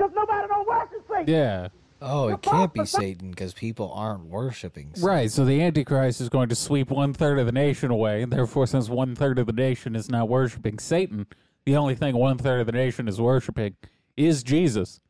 [0.00, 1.34] Because nobody don't worship Satan.
[1.34, 1.68] Yeah.
[2.00, 4.92] Oh, it can't be Satan because people aren't worshiping.
[4.94, 5.06] Satan.
[5.06, 8.32] Right, so the Antichrist is going to sweep one third of the nation away, and
[8.32, 11.26] therefore, since one third of the nation is now worshiping Satan,
[11.66, 13.76] the only thing one third of the nation is worshiping
[14.16, 15.00] is Jesus.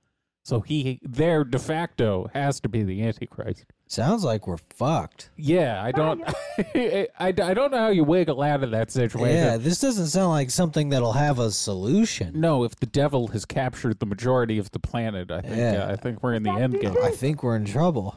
[0.42, 3.66] So he, there de facto, has to be the Antichrist.
[3.90, 5.30] Sounds like we're fucked.
[5.36, 6.22] Yeah, I don't,
[6.58, 9.36] I, I don't know how you wiggle out of that situation.
[9.36, 12.38] Yeah, this doesn't sound like something that'll have a solution.
[12.40, 15.86] No, if the devil has captured the majority of the planet, I think Yeah.
[15.88, 16.94] uh, I think we're in the end game.
[17.02, 18.14] I think we're in trouble.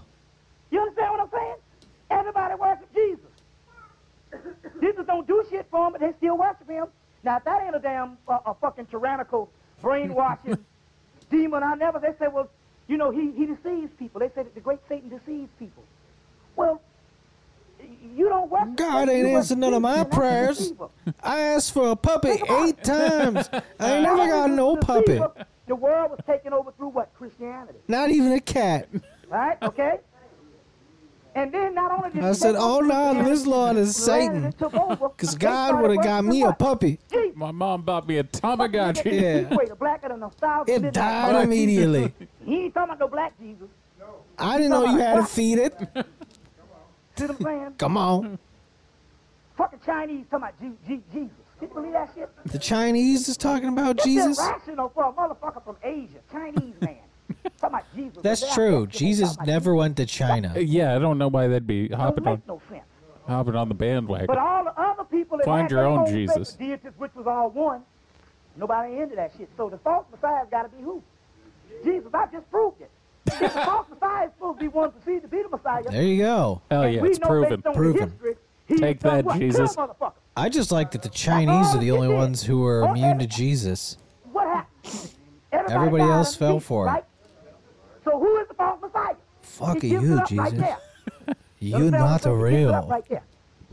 [0.69, 1.55] You understand what I'm saying?
[2.11, 3.25] Everybody worship Jesus.
[4.79, 6.85] Jesus don't do shit for them, but they still worship him.
[7.23, 9.49] Now, if that ain't a damn uh, a fucking tyrannical,
[9.81, 10.63] brainwashing
[11.31, 11.97] demon, I never.
[11.97, 12.47] They say, well,
[12.87, 14.19] you know, he, he deceives people.
[14.19, 15.83] They say that the great Satan deceives people.
[16.55, 16.81] Well,
[18.15, 20.73] you don't worship God ain't answering none of my and that's the prayers.
[21.21, 23.49] I asked for a puppy eight times.
[23.79, 25.19] I ain't never got no puppy.
[25.65, 27.13] The world was taken over through what?
[27.13, 27.79] Christianity.
[27.87, 28.89] Not even a cat.
[29.29, 29.57] Right?
[29.63, 29.99] Okay?
[31.35, 34.99] And then not only did I said, "Oh, no, Christianity, this Lord is Christianity Satan."
[34.99, 36.99] Because God would have got worshiping me a puppy.
[37.11, 37.35] Jesus.
[37.35, 39.03] My mom bought me a Nigga Tamagotchi.
[39.03, 39.73] can't Yeah.
[39.79, 42.13] black and the nostalgia It died immediately.
[42.19, 42.27] Jesus.
[42.45, 43.67] He ain't talking about no black Jesus.
[43.99, 44.05] No.
[44.37, 45.73] I didn't know you had to feed it.
[47.17, 47.73] See what I'm?
[47.75, 48.37] Come on.
[49.57, 51.31] Fucking Chinese talking about G- G- Jesus.
[51.59, 52.29] Can you believe that shit?
[52.51, 54.39] The Chinese is talking about It's Jesus.
[54.39, 56.97] irrational for a motherfucker from Asia, Chinese man.
[57.63, 58.23] Talking about Jesus.
[58.23, 58.87] That's true.
[58.87, 60.53] Jesus talking about never went to China.
[60.55, 62.83] Uh, yeah, I don't know why they'd be Don't hopping on no sense.
[63.27, 64.27] hopping on the bandwagon.
[64.27, 66.53] But all the other people that Find had your own faith Jesus.
[66.53, 67.83] deities, which was all one,
[68.57, 69.49] nobody into that shit.
[69.57, 71.01] So the false Messiah's got to be who?
[71.83, 72.09] Jesus.
[72.13, 72.91] I just proved it.
[73.25, 75.83] If the false Messiah is supposed to be one perceived to be the Messiah.
[75.89, 76.61] There you go.
[76.69, 77.55] Hell yeah, we it's know proven.
[77.61, 78.09] based on Proven.
[78.09, 78.35] history,
[78.77, 79.39] Take that, what?
[79.39, 79.75] Jesus.
[79.75, 80.15] Kill.
[80.35, 83.97] I just like that the Chinese are the only ones who are immune to Jesus.
[84.31, 85.11] What happened?
[85.51, 87.05] Everybody died else fell for it.
[88.05, 88.11] Right?
[88.13, 89.15] So who is the false Messiah?
[89.41, 90.59] Fuck He you, it up Right Jesus.
[90.59, 91.35] there.
[91.59, 92.39] You're Understand not saying?
[92.39, 92.87] He gives it up real.
[92.89, 93.23] Right there.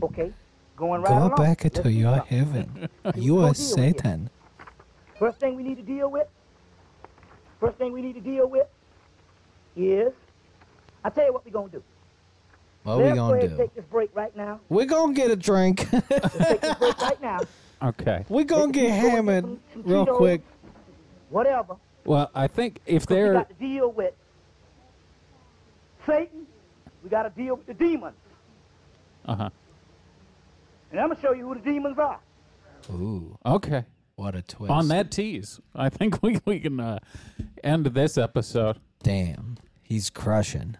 [0.03, 0.33] Okay.
[0.77, 1.35] Going right Go along.
[1.35, 2.89] back Let's into your heaven.
[3.15, 3.55] You go are deal with it.
[3.61, 4.29] Satan.
[5.19, 6.27] First thing we need to deal with,
[7.59, 8.65] first thing we need to deal with
[9.75, 10.11] is,
[11.03, 11.83] I tell you what we're going to do.
[12.83, 13.57] What we Let's go gonna do?
[13.57, 14.59] take this break right now.
[14.69, 15.87] We're gonna get a drink.
[15.91, 16.07] Let's
[16.37, 17.39] take this break right now.
[17.83, 18.23] Okay.
[18.29, 20.41] We're gonna get hammered Some- some real quick.
[21.29, 21.75] Whatever.
[22.05, 24.13] Well, I think if they're got to deal with
[26.05, 26.45] Satan.
[27.03, 28.15] We got to deal with the demons.
[29.25, 29.49] uh huh.
[30.91, 32.19] And I'm going to show you who the demons are.
[32.91, 33.85] Ooh, Okay.
[34.15, 34.71] what a twist.
[34.71, 36.99] On that tease, I think we we can uh,
[37.63, 38.77] end this episode.
[39.03, 40.77] Damn, he's crushing.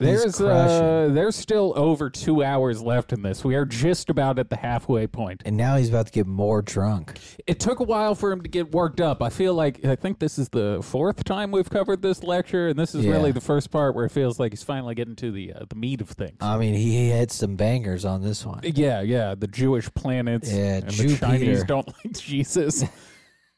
[0.00, 3.44] There's uh, there's still over two hours left in this.
[3.44, 5.42] We are just about at the halfway point.
[5.44, 7.18] And now he's about to get more drunk.
[7.48, 9.20] It took a while for him to get worked up.
[9.22, 12.78] I feel like I think this is the fourth time we've covered this lecture, and
[12.78, 13.10] this is Yeah.
[13.10, 15.74] really the first part where it feels like he's finally getting to the uh, the
[15.74, 16.36] meat of things.
[16.40, 18.60] I mean, he had some bangers on this one.
[18.62, 21.16] yeah, yeah, the Jewish planets Yeah, and the.
[21.16, 22.84] Chinese don't like Jesus.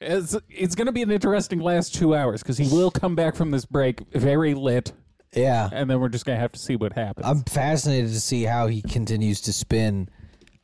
[0.00, 3.36] It's, it's going to be an interesting last two hours because he will come back
[3.36, 4.92] from this break very lit,
[5.34, 7.26] Yeah, and then we're just going to have to see what happens.
[7.26, 10.08] I'm fascinated to see how he continues to spin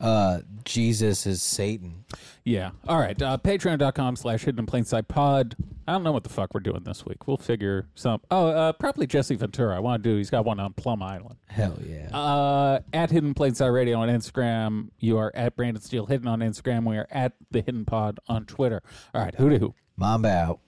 [0.00, 2.04] uh, Jesus as Satan.
[2.44, 2.70] Yeah.
[2.86, 3.20] All right.
[3.20, 5.56] Uh, Patreon.com slash hidden in plain sight pod.
[5.88, 7.26] I don't know what the fuck we're doing this week.
[7.26, 8.20] We'll figure some.
[8.30, 9.76] Oh, uh, probably Jesse Ventura.
[9.76, 10.16] I want to do.
[10.16, 11.36] He's got one on Plum Island.
[11.46, 12.16] Hell yeah.
[12.16, 14.90] Uh, at Hidden Plain Sight Radio on Instagram.
[14.98, 16.84] You are at Brandon Steele Hidden on Instagram.
[16.84, 18.82] We are at the Hidden Pod on Twitter.
[19.14, 19.34] All right.
[19.36, 19.74] Who to?
[19.96, 20.60] Mamba out.